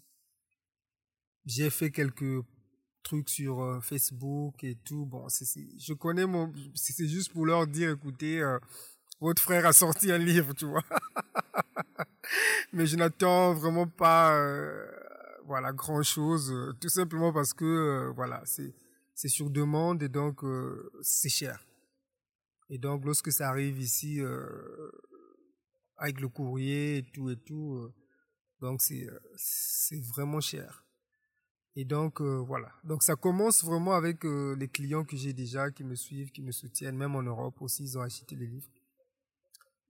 [1.44, 2.44] J'ai fait quelques
[3.02, 5.06] trucs sur euh, Facebook et tout.
[5.06, 5.46] Bon, c'est
[5.78, 8.40] je connais mon, c'est juste pour leur dire, écoutez.
[8.40, 8.58] Euh,
[9.20, 10.84] votre frère a sorti un livre, tu vois.
[12.72, 14.86] Mais je n'attends vraiment pas, euh,
[15.46, 18.74] voilà, grand chose, euh, tout simplement parce que, euh, voilà, c'est,
[19.14, 20.42] sur demande et donc
[21.00, 21.64] c'est cher.
[22.68, 24.90] Et donc lorsque ça arrive ici, euh,
[25.96, 27.94] avec le courrier et tout et tout, euh,
[28.60, 30.84] donc c'est, c'est vraiment cher.
[31.74, 32.72] Et donc voilà.
[32.84, 36.50] Donc ça commence vraiment avec les clients que j'ai déjà, qui me suivent, qui me
[36.50, 38.70] soutiennent, même en Europe aussi, ils ont acheté les livres.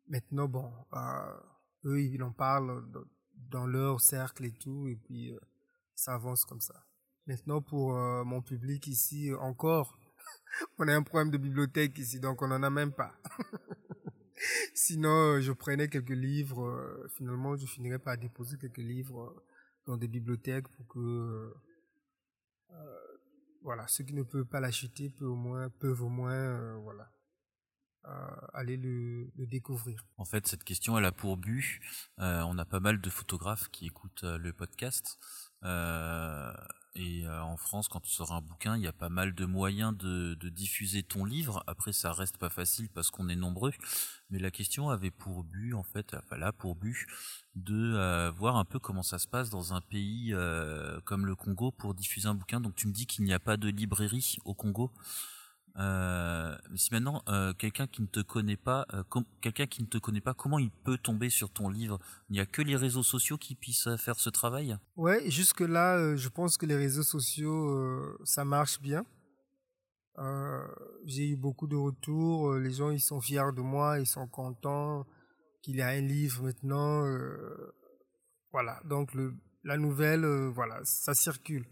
[0.09, 1.41] Maintenant, bon, euh,
[1.85, 2.85] eux, ils en parlent
[3.35, 5.39] dans leur cercle et tout, et puis euh,
[5.95, 6.87] ça avance comme ça.
[7.27, 7.93] Maintenant, pour
[8.25, 9.99] mon public ici, encore,
[10.79, 13.13] on a un problème de bibliothèque ici, donc on n'en a même pas.
[14.75, 17.09] Sinon, je prenais quelques livres.
[17.17, 19.43] finalement, je finirais par déposer quelques livres
[19.87, 21.55] dans des bibliothèques pour que
[23.63, 27.11] voilà, ceux qui ne peuvent pas l'acheter peuvent au moins, peuvent au moins voilà,
[28.55, 30.05] aller le, découvrir.
[30.17, 31.81] En fait, cette question, elle a pour but,
[32.21, 35.19] euh, on a pas mal de photographes qui écoutent euh, le podcast.
[36.97, 39.45] Euh, et en France, quand tu sors un bouquin, il y a pas mal de
[39.45, 41.63] moyens de, diffuser ton livre.
[41.67, 43.73] Après, ça reste pas facile parce qu'on est nombreux.
[44.31, 47.07] Mais la question avait pour but, en fait, là, pour but,
[47.55, 50.35] de voir un peu comment ça se passe dans un pays
[51.05, 52.61] comme le Congo pour diffuser un bouquin.
[52.61, 54.93] Donc tu me dis qu'il n'y a pas de librairie au Congo?
[55.79, 59.03] Euh, si maintenant euh, quelqu'un qui ne te connaît pas, euh,
[59.43, 61.99] quelqu'un qui ne te connaît pas, comment il peut tomber sur ton livre?
[62.31, 64.77] Il n'y a que les réseaux sociaux qui puissent faire ce travail?
[64.97, 69.05] Ouais, jusque là, je pense que les réseaux sociaux, ça marche bien.
[71.05, 72.55] J'ai eu beaucoup de retours.
[72.55, 75.07] Les gens, ils sont fiers de moi, ils sont contents
[75.63, 77.05] qu'il y a un livre maintenant.
[78.51, 80.25] voilà, donc le, la nouvelle,
[80.55, 81.67] voilà, ça circule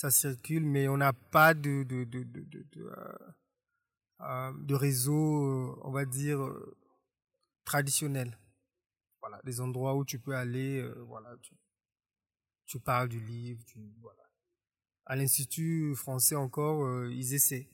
[0.00, 3.18] ça circule, mais on n'a pas de, de, de, de, de, euh,
[4.22, 6.40] euh, réseau, euh, on va dire,
[7.66, 8.38] traditionnel.
[9.20, 11.36] Voilà, des endroits où tu peux aller, voilà,
[12.64, 14.22] tu, parles du livre, tu, voilà.
[15.04, 17.68] À l'Institut français encore, ils essaient.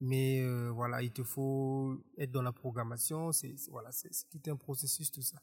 [0.00, 5.10] Mais voilà, il te faut être dans la programmation, c'est voilà, c'est tout un processus
[5.10, 5.42] tout ça.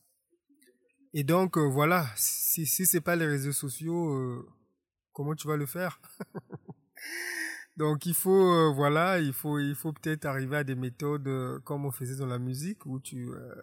[1.13, 4.47] Et donc voilà, si si c'est pas les réseaux sociaux,
[5.17, 5.99] comment tu vas le faire?
[7.77, 9.57] Donc il faut euh, voilà, il faut
[9.93, 13.55] peut-être arriver à des méthodes euh, comme on faisait dans la musique où tu euh,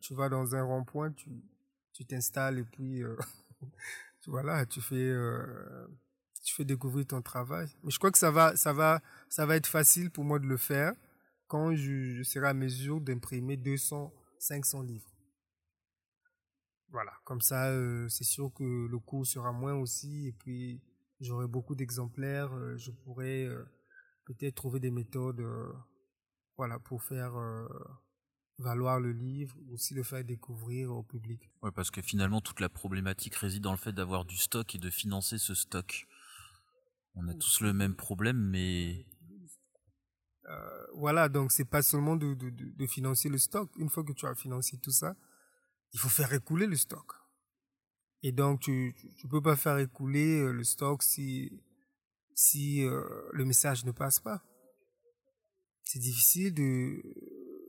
[0.00, 1.28] tu vas dans un rond-point, tu
[1.92, 3.02] tu t'installes et puis
[4.28, 5.12] voilà, tu fais
[6.44, 7.68] tu fais découvrir ton travail.
[7.82, 10.46] Mais je crois que ça va ça va ça va être facile pour moi de
[10.46, 10.94] le faire
[11.48, 15.10] quand je, je serai à mesure d'imprimer 200 500 livres.
[16.92, 20.82] Voilà, comme ça, euh, c'est sûr que le coût sera moins aussi, et puis
[21.20, 22.52] j'aurai beaucoup d'exemplaires.
[22.52, 23.64] Euh, je pourrai euh,
[24.24, 25.44] peut-être trouver des méthodes,
[26.56, 27.32] voilà, pour faire
[28.58, 31.50] valoir le livre, aussi le faire découvrir au public.
[31.62, 34.78] Ouais, parce que finalement, toute la problématique réside dans le fait d'avoir du stock et
[34.78, 36.06] de financer ce stock.
[37.14, 39.06] On a tous le même problème, mais
[40.94, 43.70] voilà, donc c'est pas seulement de, de, de, financer le stock.
[43.76, 45.14] Une fois que tu as financé tout ça,
[45.92, 47.12] il faut faire écouler le stock.
[48.22, 51.62] Et donc, tu ne peux pas faire écouler euh, le stock si,
[52.34, 54.42] si euh, le message ne passe pas.
[55.84, 57.02] C'est difficile de,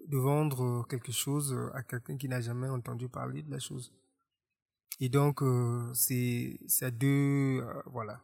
[0.07, 3.93] de vendre quelque chose à quelqu'un qui n'a jamais entendu parler de la chose.
[4.99, 8.22] Et donc, euh, c'est à deux, voilà.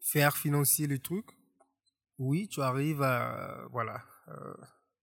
[0.00, 1.26] faire financer le truc.
[2.18, 4.04] Oui, tu arrives à, voilà,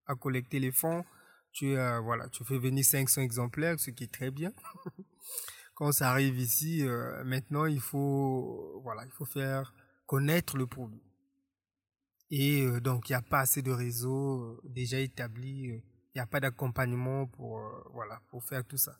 [0.06, 1.04] à collecter les fonds,
[1.52, 4.52] tu, euh, voilà, tu fais venir 500 exemplaires, ce qui est très bien.
[5.74, 9.72] Quand ça arrive ici, euh, maintenant, il faut, voilà, il faut faire
[10.06, 11.02] connaître le produit.
[12.30, 15.64] Et euh, donc, il n'y a pas assez de réseaux déjà établis.
[15.64, 15.82] Il
[16.16, 17.60] n'y a pas d'accompagnement pour,
[17.92, 18.98] voilà, pour faire tout ça.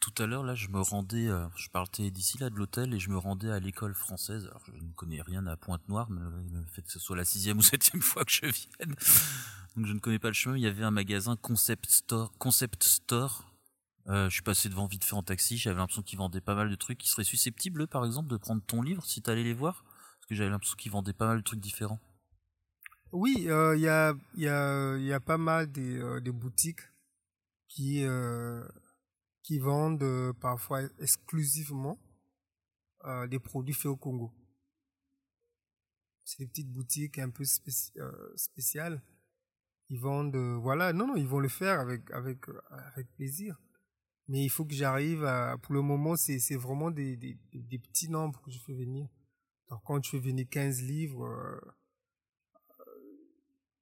[0.00, 3.08] Tout à l'heure, là, je me rendais, je partais d'ici là de l'hôtel et je
[3.08, 4.46] me rendais à l'école française.
[4.46, 7.58] Alors, je ne connais rien à Pointe-Noire, mais le fait que ce soit la sixième
[7.60, 8.94] ou septième fois que je vienne,
[9.76, 10.56] donc je ne connais pas le chemin.
[10.56, 12.32] Il y avait un magasin Concept Store.
[12.38, 13.44] Concept Store.
[14.08, 15.58] Euh, je suis passé devant vite fait en taxi.
[15.58, 16.98] J'avais l'impression qu'ils vendaient pas mal de trucs.
[16.98, 19.84] Qui seraient susceptibles, par exemple, de prendre ton livre si tu allais les voir?
[19.84, 22.00] Parce que j'avais l'impression qu'ils vendaient pas mal de trucs différents.
[23.12, 26.80] Oui, euh, il y, a, y, a, y a pas mal de, euh, boutiques
[27.68, 28.02] qui,
[29.46, 31.98] qui vendent parfois exclusivement
[33.28, 34.32] des produits faits au Congo.
[36.24, 39.00] C'est des petites boutiques un peu spéciales
[39.88, 42.38] ils vendent, voilà, non, non, ils vont le faire avec, avec,
[42.70, 43.56] avec plaisir.
[44.28, 48.10] Mais il faut que j'arrive à, pour le moment, c'est, vraiment des, des, des, petits
[48.10, 49.08] nombres que je fais venir.
[49.70, 51.60] Donc, quand je fais venir 15 livres, euh,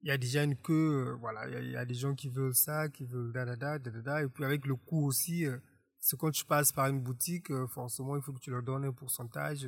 [0.05, 2.55] il y a déjà une queue, euh, voilà, il y, a, des gens qui veulent
[2.55, 5.57] ça, qui veulent da da da da et puis avec le coût aussi, euh,
[5.99, 8.93] c'est quand tu passes par une boutique, forcément, il faut que tu leur donnes un
[8.93, 9.67] pourcentage.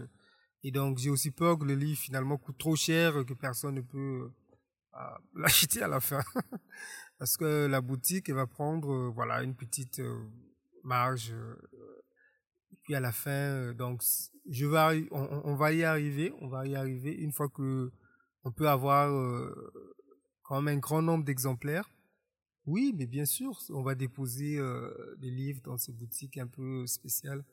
[0.63, 3.81] Et donc, j'ai aussi peur que le livre finalement coûte trop cher, que personne ne
[3.81, 4.31] peut
[5.35, 6.21] l'acheter à la fin.
[7.17, 10.23] Parce que la boutique, elle va prendre, euh, voilà, une petite euh,
[10.83, 11.31] marge.
[11.31, 11.55] Euh,
[12.71, 14.03] et puis à la fin, donc,
[14.49, 17.91] je vais, on, va y arriver, on va y arriver une fois que
[18.43, 19.09] on peut avoir
[20.47, 21.91] quand même un grand nombre d'exemplaires.
[22.65, 24.59] Oui, mais bien sûr, on va déposer
[25.19, 27.45] des livres dans ces boutiques un peu spéciales.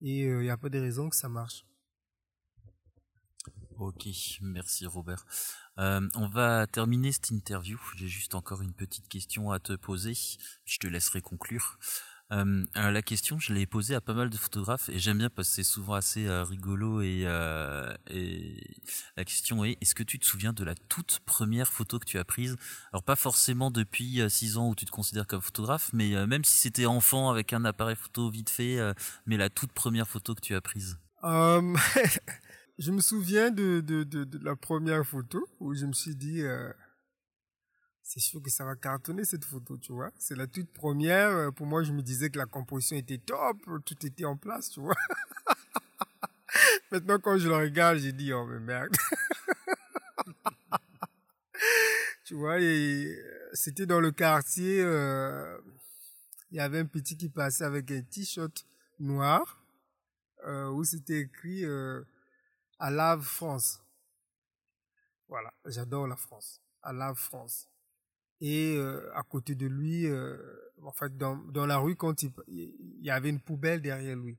[0.00, 1.64] Et il n'y a pas de raison que ça marche.
[3.80, 4.06] Ok,
[4.42, 5.24] merci Robert.
[5.78, 7.80] Euh, on va terminer cette interview.
[7.96, 10.12] J'ai juste encore une petite question à te poser.
[10.66, 11.78] Je te laisserai conclure.
[12.32, 15.48] Euh, la question, je l'ai posée à pas mal de photographes et j'aime bien parce
[15.48, 18.56] que c'est souvent assez euh, rigolo et, euh, et
[19.16, 22.18] la question est est-ce que tu te souviens de la toute première photo que tu
[22.18, 22.56] as prise?
[22.92, 26.56] Alors pas forcément depuis 6 ans où tu te considères comme photographe, mais même si
[26.56, 28.78] c'était enfant avec un appareil photo vite fait,
[29.26, 30.98] mais la toute première photo que tu as prise?
[31.22, 33.84] je me souviens de,
[34.42, 36.42] la première photo où je me suis dit
[38.12, 40.10] c'est sûr que ça va cartonner cette photo, tu vois.
[40.18, 41.28] C'est la toute première.
[41.28, 44.68] Euh, pour moi, je me disais que la composition était top, tout était en place,
[44.68, 44.96] tu vois.
[46.90, 48.96] Maintenant, quand je le regarde, j'ai dit, oh, mais merde.
[52.24, 53.14] tu vois, euh,
[53.52, 55.56] c'était dans le quartier, euh,
[56.50, 58.66] il y avait un petit qui passait avec un t-shirt
[58.98, 59.62] noir,
[60.72, 61.64] où c'était écrit
[62.80, 63.80] à Lave France.
[65.28, 66.60] Voilà, j'adore la France.
[66.82, 67.70] À Lave France
[68.40, 70.36] et euh, à côté de lui, euh,
[70.82, 74.38] en fait, dans, dans la rue, quand il, il, y avait une poubelle derrière lui.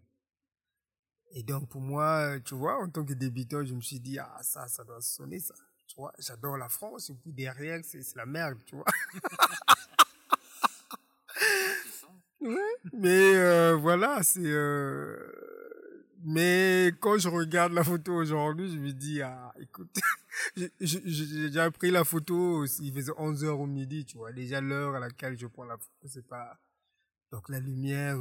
[1.34, 4.40] Et donc, pour moi, tu vois, en tant que débutant, je me suis dit, ah,
[4.42, 5.54] ça, ça doit sonner, ça.
[5.88, 8.86] Tu vois, j'adore la France, et puis derrière, c'est la merde, tu vois.
[12.42, 14.42] ouais, mais euh, voilà, c'est
[16.24, 19.96] mais quand je regarde la photo aujourd'hui, je me dis, ah, écoute,
[20.80, 24.96] j'ai déjà pris la photo, il faisait 11 heures au midi, tu vois, déjà l'heure
[24.96, 26.58] à laquelle je prends la photo, c'est pas...
[27.32, 28.20] Donc la lumière,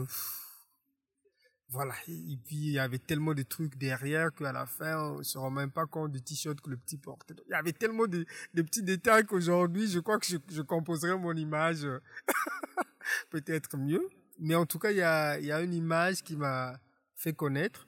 [1.69, 1.95] voilà.
[2.09, 5.39] Et puis il y avait tellement de trucs derrière qu'à la fin, on ne se
[5.39, 7.35] rend même pas compte du t-shirt que le petit portait.
[7.47, 8.25] Il y avait tellement de,
[8.55, 11.87] petits détails qu'aujourd'hui, je crois que je, composerai mon image
[13.31, 14.09] peut-être mieux.
[14.39, 16.81] Mais en tout cas, il y a une image qui m'a
[17.15, 17.87] fait connaître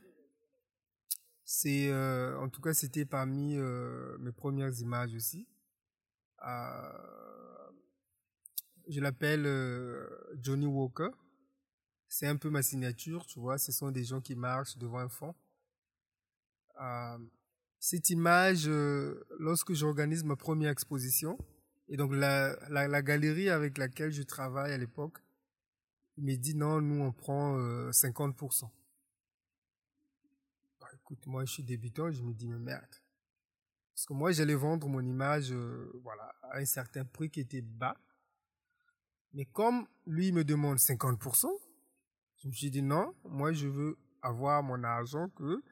[1.55, 5.47] c'est, euh, en tout cas, c'était parmi euh, mes premières images aussi.
[6.47, 7.71] Euh,
[8.89, 9.47] je l'appelle
[10.41, 11.11] Johnny Walker.
[12.09, 13.59] C'est un peu ma signature, tu vois.
[13.59, 15.35] Ce sont des gens qui marchent devant un fond.
[17.79, 18.67] cette image,
[19.39, 21.37] lorsque j'organise ma première exposition,
[21.89, 25.19] et donc la, la, la, galerie avec laquelle je travaille à l'époque,
[26.17, 27.59] me dit non, nous on prend
[27.91, 28.71] 50%
[31.13, 32.97] écoute, moi je suis débutant, je me dis, mais merde.
[33.95, 37.61] Parce que moi j'allais vendre mon image euh, voilà, à un certain prix qui était
[37.61, 37.97] bas.
[39.35, 41.49] Mais comme lui me demande 50%,
[42.39, 45.63] je me suis dit non, moi je veux avoir mon argent que.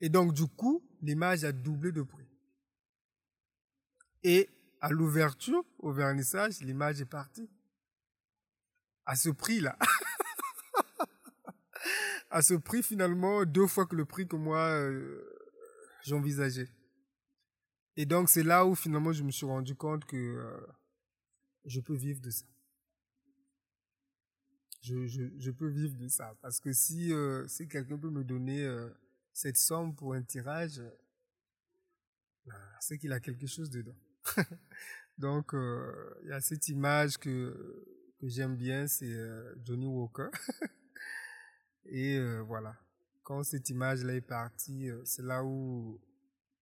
[0.00, 2.28] Et donc du coup, l'image a doublé de prix.
[4.22, 4.48] Et
[4.80, 7.50] à l'ouverture, au vernissage, l'image est partie.
[9.06, 9.76] À ce prix-là.
[12.34, 15.22] à ce prix finalement deux fois que le prix que moi euh,
[16.02, 16.68] j'envisageais.
[17.96, 20.66] Et donc c'est là où finalement je me suis rendu compte que euh,
[21.64, 22.44] je peux vivre de ça.
[24.82, 26.36] Je, je, peux vivre de ça.
[26.42, 28.68] Parce que si, euh, si quelqu'un peut me donner
[29.32, 30.82] cette somme pour un tirage,
[32.44, 33.96] ben, c'est qu'il a quelque chose dedans.
[35.18, 37.86] donc il y a cette image que,
[38.18, 39.14] que j'aime bien, c'est
[39.64, 40.30] Johnny Walker.
[41.86, 42.76] Et euh, voilà,
[43.22, 46.00] quand cette image-là est partie, euh, c'est là où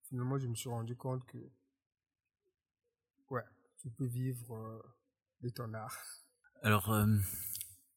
[0.08, 1.38] finalement je me suis rendu compte que,
[3.30, 3.44] ouais,
[3.78, 4.82] tu peux vivre euh,
[5.42, 5.96] de ton art.
[6.62, 6.94] Alors,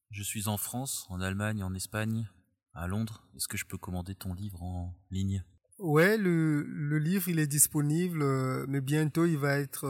[0.09, 2.29] je suis en France, en Allemagne, en Espagne,
[2.73, 3.27] à Londres.
[3.35, 5.43] Est-ce que je peux commander ton livre en ligne?
[5.77, 8.23] Ouais, le, le livre il est disponible,
[8.67, 9.87] mais bientôt il va être,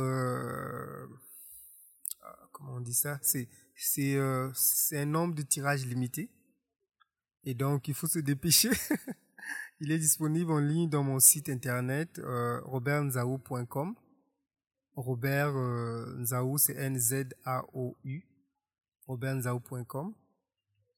[2.52, 3.20] comment on dit ça?
[3.22, 4.20] C'est c'est
[4.54, 6.32] c'est un nombre de tirages limité.
[7.46, 8.72] Et donc, il faut se dépêcher.
[9.80, 13.96] il est disponible en ligne dans mon site internet euh, robertnzao.com.
[14.96, 18.26] Robert euh, Nzao, c'est N-Z-A-O-U.
[19.08, 20.14] robertnzao.com.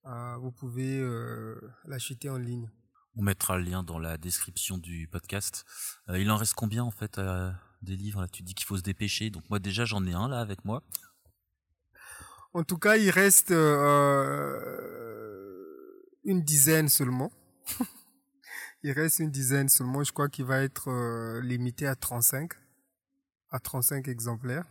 [0.06, 2.70] Euh, vous pouvez euh, l'acheter en ligne.
[3.18, 5.66] On mettra le lien dans la description du podcast.
[6.08, 7.20] Euh, il en reste combien en fait
[7.82, 8.28] des livres là?
[8.28, 9.30] Tu dis qu'il faut se dépêcher.
[9.32, 10.84] Donc moi déjà j'en ai un là avec moi.
[12.54, 13.52] En tout cas, il reste
[16.28, 17.32] une dizaine seulement.
[18.84, 20.04] il reste une dizaine seulement.
[20.04, 22.52] Je crois qu'il va être euh, limité à 35,
[23.50, 24.66] à 35 exemplaires.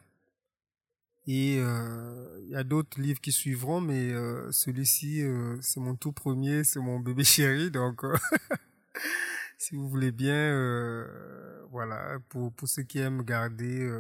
[1.26, 5.24] Et euh, il y a d'autres livres qui suivront, mais euh, celui-ci,
[5.60, 7.70] c'est mon tout premier, c'est mon bébé chéri.
[7.70, 8.02] Donc,
[9.58, 11.08] si vous voulez bien,
[11.72, 13.90] voilà, pour, pour ceux qui aiment garder,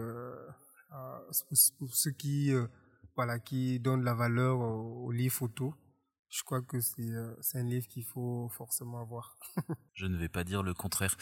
[1.78, 2.52] pour, ceux qui,
[3.16, 5.72] voilà, qui donnent la valeur aux, aux livres photos,
[6.30, 9.38] je crois que euh, c'est un livre qu'il faut forcément avoir.
[9.94, 11.16] je ne vais pas dire le contraire.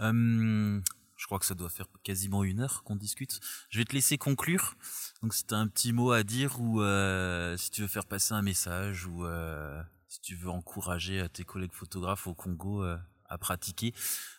[0.00, 0.80] Euh,
[1.20, 3.40] je crois que ça doit faire quasiment une heure qu'on discute.
[3.68, 4.74] Je vais te laisser conclure.
[5.22, 8.06] Donc si tu as un petit mot à dire ou euh, si tu veux faire
[8.06, 12.96] passer un message ou euh, si tu veux encourager tes collègues photographes au Congo euh,
[13.26, 13.92] à pratiquer,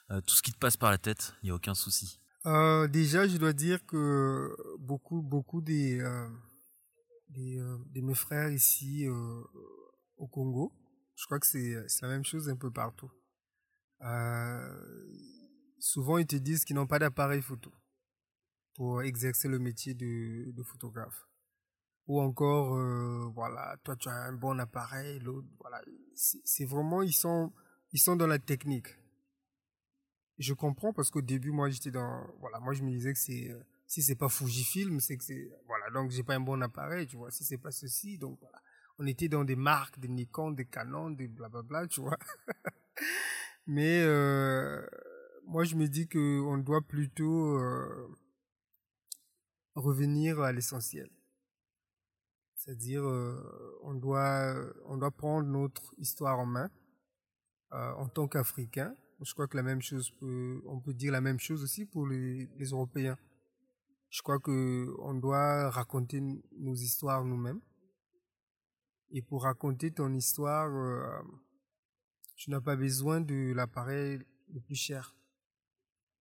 [0.10, 2.20] tout ce qui te passe par la tête, il n'y a aucun souci.
[2.44, 6.04] déjà, je dois dire que beaucoup, beaucoup des,
[7.30, 9.08] des, de mes frères ici
[10.22, 10.72] au Congo,
[11.16, 13.12] je crois que c'est la même chose un peu partout.
[15.80, 17.72] souvent, ils te disent qu'ils n'ont pas d'appareil photo
[18.76, 21.28] pour exercer le métier de, photographe.
[22.08, 25.82] Ou encore, euh, voilà, toi tu as un bon appareil, l'autre, voilà.
[26.16, 27.52] C'est vraiment, ils sont,
[27.94, 28.88] ils sont dans la technique.
[30.38, 33.52] Je comprends parce qu'au début, moi j'étais dans, voilà, moi je me disais que c'est,
[33.52, 37.08] euh, si c'est pas Fujifilm, c'est que c'est, voilà, donc j'ai pas un bon appareil,
[37.08, 37.32] tu vois.
[37.32, 38.62] Si c'est pas ceci, donc voilà.
[39.02, 42.20] On était dans des marques, des Nikon, des Canon, des blablabla, tu vois.
[43.66, 44.86] Mais euh,
[45.48, 48.16] moi je me dis que on doit plutôt euh,
[49.74, 51.10] revenir à l'essentiel.
[52.54, 54.54] C'est-à-dire, euh, on, doit,
[54.86, 56.70] on prendre notre histoire en main
[57.72, 58.96] en tant qu'Africains.
[59.24, 62.06] Je crois que la même chose peut, on peut dire la même chose aussi pour
[62.06, 63.18] les, les Européens.
[64.12, 66.22] Je crois que on doit raconter
[66.60, 67.62] nos histoires nous-mêmes.
[69.12, 71.22] Et pour raconter ton histoire, euh,
[72.36, 74.20] tu n'as pas besoin de l'appareil
[74.54, 75.16] le plus cher.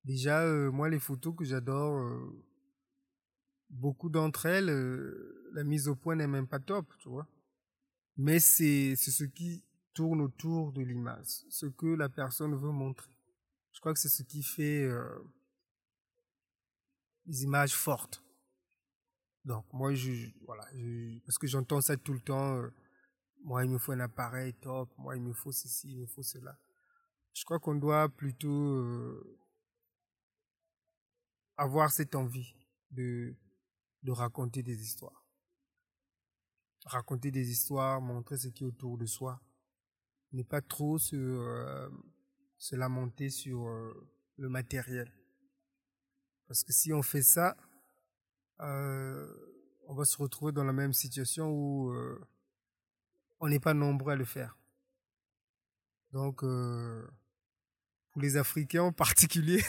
[0.04, 2.02] Déjà, moi, les photos que j'adore,
[3.70, 7.26] beaucoup d'entre elles, euh, la mise au point n'est même pas top, tu vois.
[8.16, 9.64] Mais c'est ce qui
[9.94, 13.10] tourne autour de l'image, ce que la personne veut montrer.
[13.72, 15.18] Je crois que c'est ce qui fait euh,
[17.26, 18.22] les images fortes.
[19.44, 20.66] Donc moi, je, voilà,
[21.24, 22.56] parce que j'entends ça tout le temps.
[22.56, 22.68] Euh,
[23.42, 24.90] moi, il me faut un appareil top.
[24.98, 26.58] Moi, il me faut ceci, il me faut cela.
[27.32, 29.22] Je crois qu'on doit plutôt
[31.56, 32.54] avoir cette envie
[32.90, 33.34] de
[34.02, 35.26] de raconter des histoires.
[36.86, 39.40] Raconter des histoires, montrer ce qui est autour de soi.
[40.32, 41.90] Ne pas trop se, euh,
[42.56, 45.12] se lamenter sur euh, le matériel.
[46.46, 47.56] Parce que si on fait ça,
[48.60, 49.28] euh,
[49.86, 51.92] on va se retrouver dans la même situation où
[53.40, 54.56] on n'est pas nombreux à le faire.
[56.12, 59.62] Donc, pour les Africains en particulier,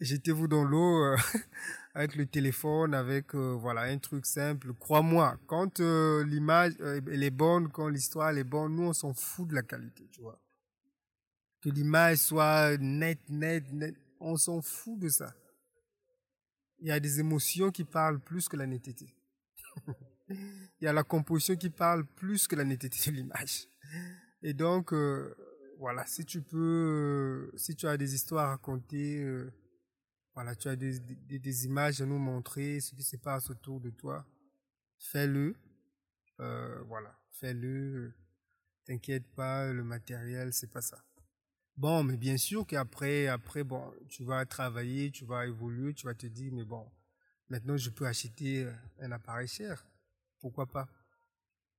[0.00, 1.16] jetez-vous dans l'eau
[1.96, 4.74] avec le téléphone, avec euh, voilà un truc simple.
[4.74, 9.14] Crois-moi, quand euh, l'image euh, elle est bonne, quand l'histoire est bonne, nous on s'en
[9.14, 10.38] fout de la qualité, tu vois.
[11.62, 15.34] Que l'image soit nette, nette, nette, on s'en fout de ça.
[16.80, 19.14] Il y a des émotions qui parlent plus que la netteté.
[20.28, 23.68] Il y a la composition qui parle plus que la netteté de l'image.
[24.42, 24.92] Et donc,
[25.78, 29.24] voilà, si tu peux, si tu as des histoires à raconter,
[30.36, 34.26] voilà, tu as des, images à nous montrer, ce qui se passe autour de toi.
[34.98, 35.56] Fais-le.
[36.40, 38.12] Euh, voilà, fais-le.
[38.84, 41.02] T'inquiète pas, le matériel, c'est pas ça.
[41.74, 46.14] Bon, mais bien sûr qu'après, après, bon, tu vas travailler, tu vas évoluer, tu vas
[46.14, 46.86] te dire, mais bon,
[47.48, 49.86] maintenant je peux acheter euh, un appareil cher.
[50.40, 50.88] Pourquoi pas?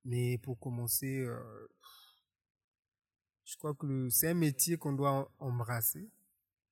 [0.04, 1.68] Mais pour commencer, euh,
[3.44, 6.10] je crois que c'est un métier qu'on doit embrasser.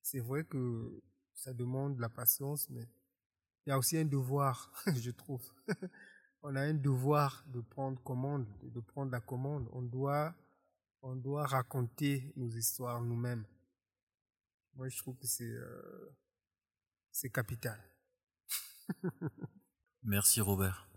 [0.01, 1.01] C'est vrai que
[1.33, 2.87] ça demande de la patience, mais
[3.65, 5.43] il y a aussi un devoir, je trouve.
[6.41, 9.67] on a un devoir de prendre commande, de prendre la commande.
[9.71, 10.35] On doit,
[11.01, 13.45] on doit raconter nos histoires nous-mêmes.
[14.75, 16.15] Moi, je trouve que c'est, euh,
[17.11, 17.79] c'est capital.
[20.03, 20.87] Merci Robert.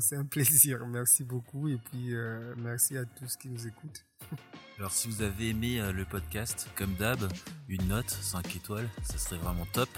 [0.00, 4.04] C'est un plaisir, merci beaucoup et puis euh, merci à tous qui nous écoutent.
[4.78, 7.20] Alors si vous avez aimé euh, le podcast, comme d'hab,
[7.68, 9.90] une note, 5 étoiles, ça serait vraiment top.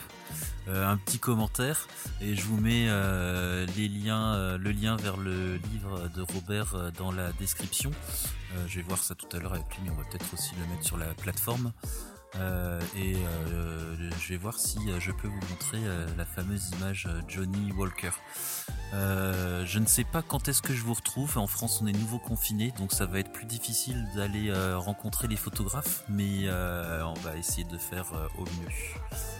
[0.69, 1.87] Euh, un petit commentaire
[2.21, 2.87] et je vous mets
[3.77, 7.93] les liens, le lien vers le livre de Robert dans la description.
[8.67, 10.67] je vais voir ça tout à l'heure avec lui, mais on va peut-être aussi le
[10.67, 11.73] mettre sur la plateforme.
[12.41, 15.79] Euh, et euh, je vais voir si euh, je peux vous montrer
[16.17, 18.11] la fameuse image Johnny Walker.
[18.93, 21.39] je ne sais pas quand est-ce que je vous retrouve.
[21.39, 25.37] En France, on est nouveau confiné, donc ça va être plus difficile d'aller rencontrer les
[25.37, 29.36] photographes, mais on va essayer de faire au mieux.